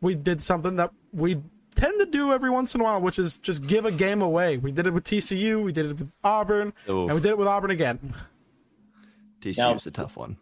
we 0.00 0.14
did 0.14 0.40
something 0.40 0.76
that 0.76 0.92
we 1.12 1.42
tend 1.82 1.98
to 1.98 2.06
do 2.06 2.32
every 2.32 2.50
once 2.50 2.74
in 2.74 2.80
a 2.80 2.84
while, 2.84 3.00
which 3.00 3.18
is 3.18 3.38
just 3.38 3.66
give 3.66 3.84
a 3.84 3.90
game 3.90 4.22
away. 4.22 4.56
We 4.56 4.70
did 4.70 4.86
it 4.86 4.92
with 4.92 5.04
TCU, 5.04 5.62
we 5.62 5.72
did 5.72 5.86
it 5.86 5.98
with 5.98 6.10
Auburn, 6.22 6.72
Oof. 6.88 7.10
and 7.10 7.14
we 7.14 7.20
did 7.20 7.30
it 7.30 7.38
with 7.38 7.48
Auburn 7.48 7.70
again. 7.70 8.14
TCU 9.40 9.76
is 9.76 9.86
a 9.86 9.90
tough 9.90 10.16
one. 10.16 10.36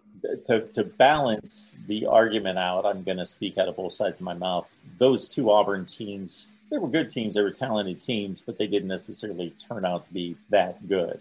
To, 0.46 0.61
to 0.61 0.85
balance 0.85 1.76
the 1.87 2.05
argument 2.05 2.59
out, 2.59 2.85
I'm 2.85 3.03
going 3.03 3.16
to 3.16 3.24
speak 3.24 3.57
out 3.57 3.68
of 3.68 3.76
both 3.76 3.94
sides 3.94 4.20
of 4.20 4.24
my 4.24 4.35
mouth. 4.35 4.70
Those 4.98 5.33
two 5.33 5.50
Auburn 5.50 5.87
teams, 5.87 6.53
they 6.70 6.76
were 6.76 6.88
good 6.88 7.09
teams, 7.09 7.35
they 7.35 7.40
were 7.40 7.50
talented 7.50 8.03
teams, 8.03 8.42
but 8.44 8.59
they 8.59 8.66
didn't 8.66 8.88
necessarily 8.88 9.55
turn 9.66 9.87
out 9.87 10.07
to 10.07 10.12
be 10.12 10.37
that 10.50 10.87
good. 10.87 11.20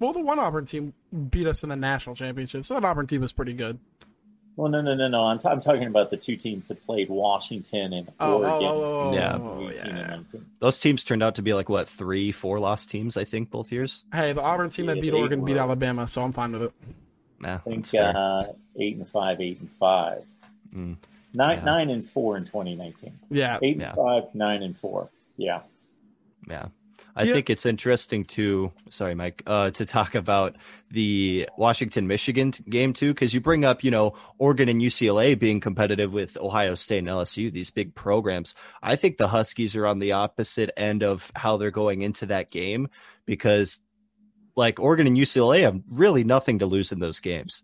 Well, 0.00 0.14
the 0.14 0.20
one 0.20 0.38
Auburn 0.38 0.64
team 0.64 0.94
beat 1.30 1.46
us 1.46 1.62
in 1.62 1.68
the 1.68 1.76
national 1.76 2.16
championship, 2.16 2.64
so 2.64 2.72
that 2.72 2.84
Auburn 2.84 3.06
team 3.06 3.20
was 3.20 3.32
pretty 3.32 3.52
good. 3.52 3.78
Well, 4.56 4.70
no, 4.70 4.80
no, 4.80 4.94
no, 4.94 5.06
no. 5.06 5.24
I'm, 5.24 5.38
t- 5.38 5.48
I'm 5.48 5.60
talking 5.60 5.86
about 5.86 6.08
the 6.08 6.16
two 6.16 6.34
teams 6.34 6.64
that 6.66 6.84
played 6.86 7.10
Washington 7.10 7.92
and 7.92 8.10
oh, 8.18 8.38
Oregon. 8.38 8.68
Oh, 8.68 8.82
oh, 8.82 9.00
oh 9.10 9.12
yeah. 9.12 9.36
Oh, 9.38 9.70
yeah. 9.70 10.18
Those 10.60 10.78
teams 10.78 11.04
turned 11.04 11.22
out 11.22 11.34
to 11.34 11.42
be 11.42 11.52
like 11.52 11.68
what 11.68 11.86
three, 11.86 12.32
four 12.32 12.58
lost 12.58 12.90
teams. 12.90 13.18
I 13.18 13.24
think 13.24 13.50
both 13.50 13.70
years. 13.70 14.04
Hey, 14.12 14.32
the 14.32 14.40
Auburn 14.40 14.70
team 14.70 14.86
yeah, 14.86 14.94
that 14.94 15.00
beat 15.02 15.12
Oregon 15.12 15.42
were. 15.42 15.46
beat 15.46 15.58
Alabama, 15.58 16.06
so 16.06 16.22
I'm 16.22 16.32
fine 16.32 16.52
with 16.52 16.62
it. 16.62 16.72
Yeah, 17.42 17.54
I 17.54 17.58
think 17.58 17.94
uh, 17.94 18.44
eight 18.80 18.96
and 18.96 19.08
five, 19.10 19.42
eight 19.42 19.60
and 19.60 19.70
five, 19.78 20.24
mm. 20.74 20.96
nine, 21.34 21.58
yeah. 21.58 21.64
nine 21.64 21.90
and 21.90 22.08
four 22.08 22.38
in 22.38 22.46
2019. 22.46 23.18
Yeah, 23.28 23.58
eight 23.62 23.78
yeah. 23.78 23.88
and 23.88 23.96
five, 23.96 24.34
nine 24.34 24.62
and 24.62 24.74
four. 24.78 25.10
Yeah, 25.36 25.60
yeah. 26.48 26.68
I 27.14 27.24
yeah. 27.24 27.32
think 27.32 27.50
it's 27.50 27.66
interesting 27.66 28.24
to 28.26 28.72
sorry, 28.90 29.14
Mike, 29.14 29.42
uh, 29.46 29.70
to 29.70 29.84
talk 29.84 30.14
about 30.14 30.56
the 30.90 31.48
Washington 31.56 32.06
Michigan 32.06 32.52
game 32.68 32.92
too, 32.92 33.12
because 33.12 33.32
you 33.34 33.40
bring 33.40 33.64
up 33.64 33.82
you 33.84 33.90
know 33.90 34.14
Oregon 34.38 34.68
and 34.68 34.80
UCLA 34.80 35.38
being 35.38 35.60
competitive 35.60 36.12
with 36.12 36.36
Ohio 36.36 36.74
State 36.74 36.98
and 36.98 37.08
LSU, 37.08 37.52
these 37.52 37.70
big 37.70 37.94
programs. 37.94 38.54
I 38.82 38.96
think 38.96 39.16
the 39.16 39.28
Huskies 39.28 39.76
are 39.76 39.86
on 39.86 39.98
the 39.98 40.12
opposite 40.12 40.70
end 40.76 41.02
of 41.02 41.30
how 41.34 41.56
they're 41.56 41.70
going 41.70 42.02
into 42.02 42.26
that 42.26 42.50
game 42.50 42.88
because 43.24 43.80
like 44.56 44.80
Oregon 44.80 45.06
and 45.06 45.16
UCLA 45.16 45.62
have 45.62 45.80
really 45.90 46.24
nothing 46.24 46.58
to 46.60 46.66
lose 46.66 46.92
in 46.92 46.98
those 46.98 47.20
games. 47.20 47.62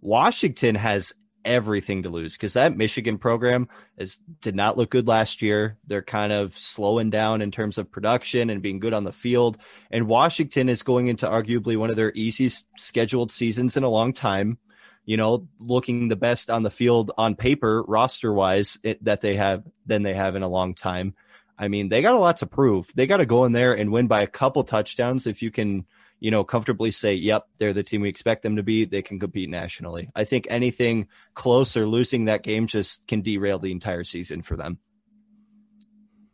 Washington 0.00 0.74
has 0.74 1.12
everything 1.44 2.02
to 2.02 2.08
lose 2.08 2.36
because 2.36 2.54
that 2.54 2.76
Michigan 2.76 3.18
program 3.18 3.68
is 3.96 4.16
did 4.40 4.54
not 4.54 4.76
look 4.76 4.90
good 4.90 5.08
last 5.08 5.42
year. 5.42 5.78
They're 5.86 6.02
kind 6.02 6.32
of 6.32 6.52
slowing 6.52 7.10
down 7.10 7.42
in 7.42 7.50
terms 7.50 7.78
of 7.78 7.90
production 7.90 8.50
and 8.50 8.62
being 8.62 8.80
good 8.80 8.94
on 8.94 9.04
the 9.04 9.12
field. 9.12 9.58
And 9.90 10.06
Washington 10.06 10.68
is 10.68 10.82
going 10.82 11.08
into 11.08 11.26
arguably 11.26 11.76
one 11.76 11.90
of 11.90 11.96
their 11.96 12.12
easiest 12.14 12.68
scheduled 12.78 13.30
seasons 13.30 13.76
in 13.76 13.84
a 13.84 13.88
long 13.88 14.12
time. 14.12 14.58
You 15.04 15.16
know, 15.16 15.48
looking 15.58 16.08
the 16.08 16.16
best 16.16 16.50
on 16.50 16.62
the 16.62 16.70
field 16.70 17.10
on 17.16 17.34
paper, 17.34 17.82
roster 17.82 18.32
wise, 18.32 18.78
that 19.00 19.22
they 19.22 19.36
have 19.36 19.64
than 19.86 20.02
they 20.02 20.14
have 20.14 20.36
in 20.36 20.42
a 20.42 20.48
long 20.48 20.74
time. 20.74 21.14
I 21.58 21.68
mean, 21.68 21.88
they 21.88 22.00
got 22.00 22.14
a 22.14 22.18
lot 22.18 22.38
to 22.38 22.46
prove. 22.46 22.90
They 22.94 23.06
got 23.06 23.18
to 23.18 23.26
go 23.26 23.44
in 23.44 23.52
there 23.52 23.74
and 23.74 23.92
win 23.92 24.06
by 24.06 24.22
a 24.22 24.26
couple 24.26 24.62
touchdowns 24.62 25.26
if 25.26 25.42
you 25.42 25.50
can 25.50 25.86
you 26.20 26.30
know, 26.30 26.44
comfortably 26.44 26.90
say, 26.90 27.14
yep, 27.14 27.46
they're 27.58 27.72
the 27.72 27.82
team 27.82 28.02
we 28.02 28.08
expect 28.08 28.42
them 28.42 28.56
to 28.56 28.62
be. 28.62 28.84
They 28.84 29.02
can 29.02 29.18
compete 29.18 29.48
nationally. 29.48 30.10
I 30.14 30.24
think 30.24 30.46
anything 30.50 31.08
close 31.34 31.76
or 31.76 31.86
losing 31.86 32.26
that 32.26 32.42
game 32.42 32.66
just 32.66 33.06
can 33.06 33.22
derail 33.22 33.58
the 33.58 33.72
entire 33.72 34.04
season 34.04 34.42
for 34.42 34.56
them. 34.56 34.78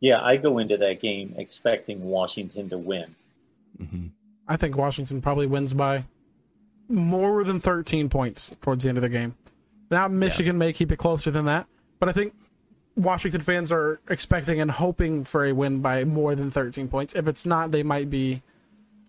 Yeah, 0.01 0.20
I 0.20 0.37
go 0.37 0.59
into 0.59 0.77
that 0.77 1.01
game 1.01 1.35
expecting 1.38 2.05
Washington 2.05 2.68
to 2.68 2.79
win. 2.79 3.14
Mm-hmm. 3.81 4.07
I 4.49 4.57
think 4.57 4.77
Washington 4.77 5.22
probably 5.22 5.46
wins 5.46 5.72
by 5.72 6.05
more 6.88 7.44
than 7.44 7.61
13 7.61 8.09
points 8.09 8.55
towards 8.61 8.83
the 8.83 8.88
end 8.88 8.99
of 8.99 9.03
the 9.03 9.09
game. 9.09 9.37
Now, 9.90 10.09
Michigan 10.09 10.57
yeah. 10.57 10.59
may 10.66 10.72
keep 10.72 10.92
it 10.92 10.96
closer 10.96 11.31
than 11.31 11.46
that, 11.46 11.66
but 11.99 12.09
I 12.09 12.12
think 12.12 12.35
Washington 12.96 13.40
fans 13.40 13.70
are 13.70 14.01
expecting 14.09 14.61
and 14.61 14.70
hoping 14.70 15.25
for 15.25 15.44
a 15.44 15.53
win 15.53 15.81
by 15.81 16.05
more 16.05 16.35
than 16.35 16.51
13 16.51 16.88
points. 16.88 17.14
If 17.14 17.29
it's 17.29 17.46
not, 17.46 17.70
they 17.70 17.83
might 17.83 18.11
be 18.11 18.42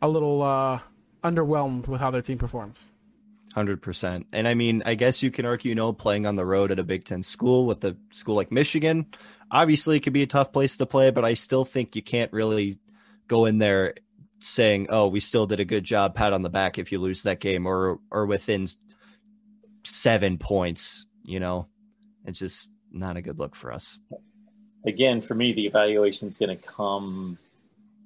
a 0.01 0.10
little 0.10 0.41
uh, 0.41 0.79
underwhelmed 1.23 1.88
with 1.88 2.01
how 2.01 2.12
their 2.12 2.21
team 2.21 2.38
performed. 2.38 2.79
Hundred 3.53 3.81
percent, 3.81 4.27
and 4.31 4.47
I 4.47 4.53
mean, 4.53 4.83
I 4.86 4.93
guess 4.93 5.23
you 5.23 5.31
can 5.31 5.45
argue, 5.45 5.69
you 5.69 5.75
know, 5.75 5.91
playing 5.91 6.27
on 6.27 6.36
the 6.36 6.45
road 6.45 6.71
at 6.71 6.77
a 6.77 6.83
Big 6.83 7.05
Ten 7.05 7.23
school 7.23 7.65
with 7.65 7.83
a 7.83 7.97
school 8.12 8.36
like 8.36 8.51
Michigan, 8.51 9.07
obviously 9.51 9.97
it 9.97 10.01
could 10.01 10.13
be 10.13 10.23
a 10.23 10.27
tough 10.27 10.51
place 10.51 10.77
to 10.77 10.86
play, 10.86 11.12
but 11.12 11.25
I 11.25 11.33
still 11.33 11.65
think 11.65 11.95
you 11.95 12.01
can't 12.01 12.31
really 12.33 12.77
go 13.27 13.45
in 13.45 13.57
there 13.57 13.95
saying, 14.39 14.88
"Oh, 14.89 15.07
we 15.07 15.19
still 15.19 15.47
did 15.47 15.60
a 15.60 15.65
good 15.65 15.83
job, 15.83 16.15
pat 16.15 16.33
on 16.33 16.41
the 16.41 16.49
back" 16.49 16.77
if 16.77 16.91
you 16.91 16.99
lose 16.99 17.23
that 17.23 17.39
game 17.39 17.65
or 17.65 17.99
or 18.12 18.25
within 18.25 18.67
seven 19.83 20.38
points. 20.38 21.05
You 21.23 21.39
know, 21.39 21.67
it's 22.25 22.39
just 22.39 22.69
not 22.91 23.17
a 23.17 23.21
good 23.21 23.39
look 23.39 23.55
for 23.55 23.71
us. 23.71 23.99
Again, 24.86 25.21
for 25.21 25.36
me, 25.36 25.51
the 25.51 25.65
evaluation 25.65 26.27
is 26.27 26.38
going 26.38 26.55
to 26.55 26.63
come 26.63 27.38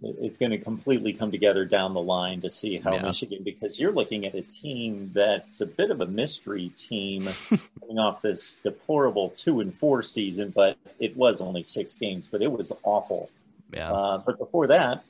it's 0.03 0.37
going 0.37 0.51
to 0.51 0.57
completely 0.57 1.13
come 1.13 1.31
together 1.31 1.63
down 1.65 1.93
the 1.93 2.01
line 2.01 2.41
to 2.41 2.49
see 2.49 2.77
how 2.77 2.95
yeah. 2.95 3.03
Michigan, 3.03 3.43
because 3.43 3.79
you're 3.79 3.91
looking 3.91 4.25
at 4.25 4.33
a 4.33 4.41
team 4.41 5.11
that's 5.13 5.61
a 5.61 5.65
bit 5.65 5.91
of 5.91 6.01
a 6.01 6.07
mystery 6.07 6.69
team 6.69 7.29
coming 7.79 7.99
off 7.99 8.21
this 8.21 8.55
deplorable 8.55 9.29
two 9.29 9.59
and 9.59 9.75
four 9.77 10.01
season, 10.01 10.51
but 10.55 10.77
it 10.99 11.15
was 11.15 11.39
only 11.39 11.61
six 11.61 11.95
games, 11.97 12.27
but 12.27 12.41
it 12.41 12.51
was 12.51 12.71
awful. 12.83 13.29
Yeah. 13.71 13.91
Uh, 13.91 14.17
but 14.17 14.39
before 14.39 14.67
that, 14.67 15.03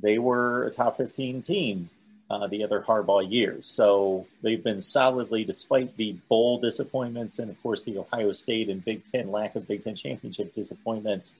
they 0.00 0.18
were 0.18 0.64
a 0.64 0.70
top 0.70 0.96
15 0.96 1.42
team 1.42 1.90
uh, 2.30 2.46
the 2.46 2.64
other 2.64 2.80
Harbaugh 2.80 3.28
years. 3.28 3.66
So 3.66 4.26
they've 4.40 4.62
been 4.62 4.80
solidly, 4.80 5.44
despite 5.44 5.96
the 5.96 6.12
bowl 6.28 6.60
disappointments 6.60 7.38
and, 7.38 7.50
of 7.50 7.62
course, 7.62 7.82
the 7.82 7.98
Ohio 7.98 8.32
State 8.32 8.70
and 8.70 8.82
Big 8.82 9.04
Ten 9.04 9.30
lack 9.30 9.56
of 9.56 9.68
Big 9.68 9.84
Ten 9.84 9.96
championship 9.96 10.54
disappointments, 10.54 11.36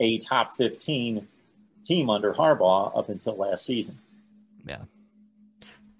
a 0.00 0.18
top 0.18 0.56
15 0.56 1.28
team 1.82 2.10
under 2.10 2.32
Harbaugh 2.32 2.96
up 2.96 3.08
until 3.08 3.36
last 3.36 3.64
season. 3.64 3.98
Yeah. 4.66 4.78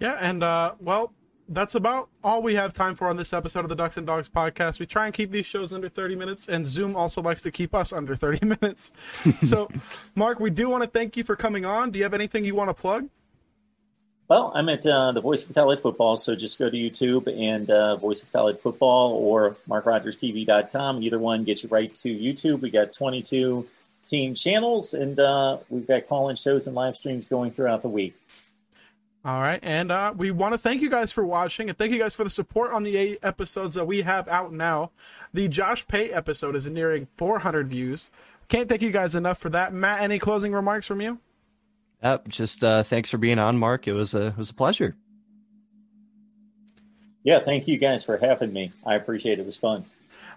Yeah, 0.01 0.19
and 0.21 0.43
uh, 0.43 0.75
well, 0.81 1.13
that's 1.49 1.75
about 1.75 2.09
all 2.25 2.43
we 2.43 2.55
have 2.55 2.73
time 2.73 2.95
for 2.95 3.09
on 3.09 3.17
this 3.17 3.33
episode 3.33 3.61
of 3.61 3.69
the 3.69 3.77
Ducks 3.77 3.97
and 3.97 4.07
Dogs 4.07 4.29
podcast. 4.29 4.81
We 4.81 4.87
try 4.87 5.07
and 5.07 5.15
keep 5.15 5.31
these 5.31 5.47
shows 5.47 5.73
under 5.73 5.89
30 5.89 6.17
minutes, 6.17 6.49
and 6.49 6.67
Zoom 6.67 6.97
also 6.97 7.23
likes 7.23 7.43
to 7.43 7.51
keep 7.51 7.75
us 7.75 7.93
under 7.93 8.17
30 8.17 8.47
minutes. 8.61 8.93
so, 9.39 9.69
Mark, 10.15 10.41
we 10.41 10.51
do 10.51 10.69
want 10.69 10.83
to 10.83 10.91
thank 10.91 11.17
you 11.17 11.23
for 11.23 11.37
coming 11.37 11.65
on. 11.65 11.91
Do 11.91 11.99
you 11.99 12.05
have 12.05 12.15
anything 12.15 12.45
you 12.45 12.55
want 12.55 12.71
to 12.71 12.75
plug? 12.75 13.09
Well, 14.29 14.51
I'm 14.55 14.69
at 14.71 14.87
uh, 14.87 15.13
the 15.13 15.21
Voice 15.21 15.47
of 15.47 15.55
College 15.55 15.81
Football, 15.81 16.17
so 16.17 16.35
just 16.35 16.59
go 16.59 16.71
to 16.71 16.77
YouTube 16.77 17.29
and 17.39 17.71
uh, 17.71 17.97
Voice 17.97 18.23
of 18.23 18.33
College 18.33 18.59
Football 18.59 19.13
or 19.13 19.57
MarkRogersTV.com. 19.69 21.03
Either 21.03 21.19
one 21.19 21.45
gets 21.45 21.63
you 21.63 21.69
right 21.69 21.95
to 21.97 22.09
YouTube. 22.09 22.63
We 22.63 22.71
got 22.71 22.93
22 22.93 23.69
team 24.07 24.35
channels, 24.35 24.95
and 24.95 25.19
uh, 25.19 25.59
we've 25.69 25.87
got 25.87 26.07
call-in 26.09 26.37
shows 26.37 26.67
and 26.67 26.77
live 26.77 26.97
streams 26.97 27.27
going 27.27 27.53
throughout 27.53 27.83
the 27.83 27.89
week. 27.89 28.15
All 29.25 29.41
right, 29.41 29.61
and 29.63 29.93
uh, 29.93 30.13
we 30.17 30.33
want 30.33 30.53
to 30.53 30.59
thank 30.59 30.83
you 30.83 30.91
guys 30.91 31.13
for 31.13 31.25
watching, 31.25 31.69
and 31.69 31.79
thank 31.79 31.93
you 31.93 31.99
guys 31.99 32.13
for 32.13 32.25
the 32.25 32.31
support 32.31 32.73
on 32.73 32.83
the 32.83 32.97
eight 32.97 33.19
episodes 33.23 33.75
that 33.75 33.87
we 33.87 34.03
have 34.03 34.27
out 34.27 34.53
now. 34.53 34.91
The 35.33 35.47
Josh 35.49 35.87
Pate 35.87 36.11
episode 36.13 36.57
is 36.57 36.67
nearing 36.67 37.07
400 37.17 37.69
views. 37.69 38.11
Can't 38.49 38.69
thank 38.69 38.83
you 38.83 38.91
guys 38.91 39.15
enough 39.15 39.39
for 39.39 39.49
that. 39.51 39.73
Matt, 39.73 40.03
any 40.03 40.19
closing 40.19 40.53
remarks 40.53 40.87
from 40.87 41.01
you? 41.01 41.21
Yep, 42.03 42.29
just 42.29 42.65
uh, 42.65 42.83
thanks 42.83 43.11
for 43.11 43.19
being 43.19 43.39
on, 43.39 43.59
Mark. 43.59 43.87
It 43.87 43.93
was 43.93 44.13
a 44.13 44.27
it 44.27 44.37
was 44.37 44.51
a 44.51 44.55
pleasure. 44.55 44.97
Yeah, 47.23 47.39
thank 47.39 47.69
you 47.69 47.79
guys 47.79 48.03
for 48.03 48.17
having 48.17 48.53
me. 48.53 48.73
I 48.85 48.97
appreciate 48.97 49.39
it. 49.39 49.43
It 49.43 49.47
was 49.47 49.57
fun. 49.57 49.85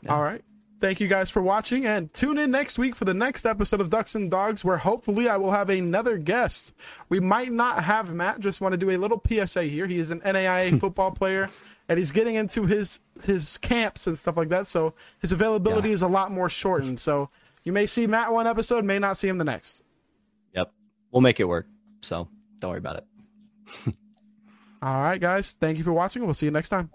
Yeah. 0.03 0.13
All 0.13 0.21
right. 0.21 0.43
Thank 0.85 0.99
you 0.99 1.07
guys 1.07 1.31
for 1.31 1.41
watching 1.41 1.87
and 1.87 2.13
tune 2.13 2.37
in 2.37 2.51
next 2.51 2.77
week 2.77 2.93
for 2.93 3.05
the 3.05 3.13
next 3.15 3.43
episode 3.43 3.81
of 3.81 3.89
Ducks 3.89 4.13
and 4.13 4.29
Dogs 4.29 4.63
where 4.63 4.77
hopefully 4.77 5.27
I 5.27 5.35
will 5.35 5.49
have 5.49 5.71
another 5.71 6.19
guest. 6.19 6.73
We 7.09 7.19
might 7.19 7.51
not 7.51 7.83
have 7.83 8.13
Matt, 8.13 8.39
just 8.39 8.61
want 8.61 8.73
to 8.73 8.77
do 8.77 8.91
a 8.91 8.97
little 8.97 9.19
PSA 9.27 9.63
here. 9.63 9.87
He 9.87 9.97
is 9.97 10.11
an 10.11 10.21
NAIA 10.21 10.79
football 10.79 11.09
player 11.09 11.49
and 11.89 11.97
he's 11.97 12.11
getting 12.11 12.35
into 12.35 12.67
his 12.67 12.99
his 13.23 13.57
camps 13.57 14.05
and 14.05 14.15
stuff 14.15 14.37
like 14.37 14.49
that, 14.49 14.67
so 14.67 14.93
his 15.17 15.31
availability 15.31 15.89
yeah. 15.89 15.95
is 15.95 16.03
a 16.03 16.07
lot 16.07 16.31
more 16.31 16.49
shortened. 16.49 16.99
So 16.99 17.31
you 17.63 17.71
may 17.71 17.87
see 17.87 18.05
Matt 18.05 18.31
one 18.31 18.45
episode, 18.45 18.85
may 18.85 18.99
not 18.99 19.17
see 19.17 19.27
him 19.27 19.39
the 19.39 19.43
next. 19.43 19.81
Yep. 20.53 20.71
We'll 21.09 21.21
make 21.21 21.39
it 21.39 21.45
work. 21.45 21.65
So 22.01 22.27
don't 22.59 22.69
worry 22.69 22.77
about 22.77 22.97
it. 22.97 23.05
All 24.83 25.01
right, 25.01 25.19
guys. 25.19 25.57
Thank 25.59 25.79
you 25.79 25.83
for 25.83 25.93
watching. 25.93 26.23
We'll 26.23 26.35
see 26.35 26.45
you 26.45 26.51
next 26.51 26.69
time. 26.69 26.91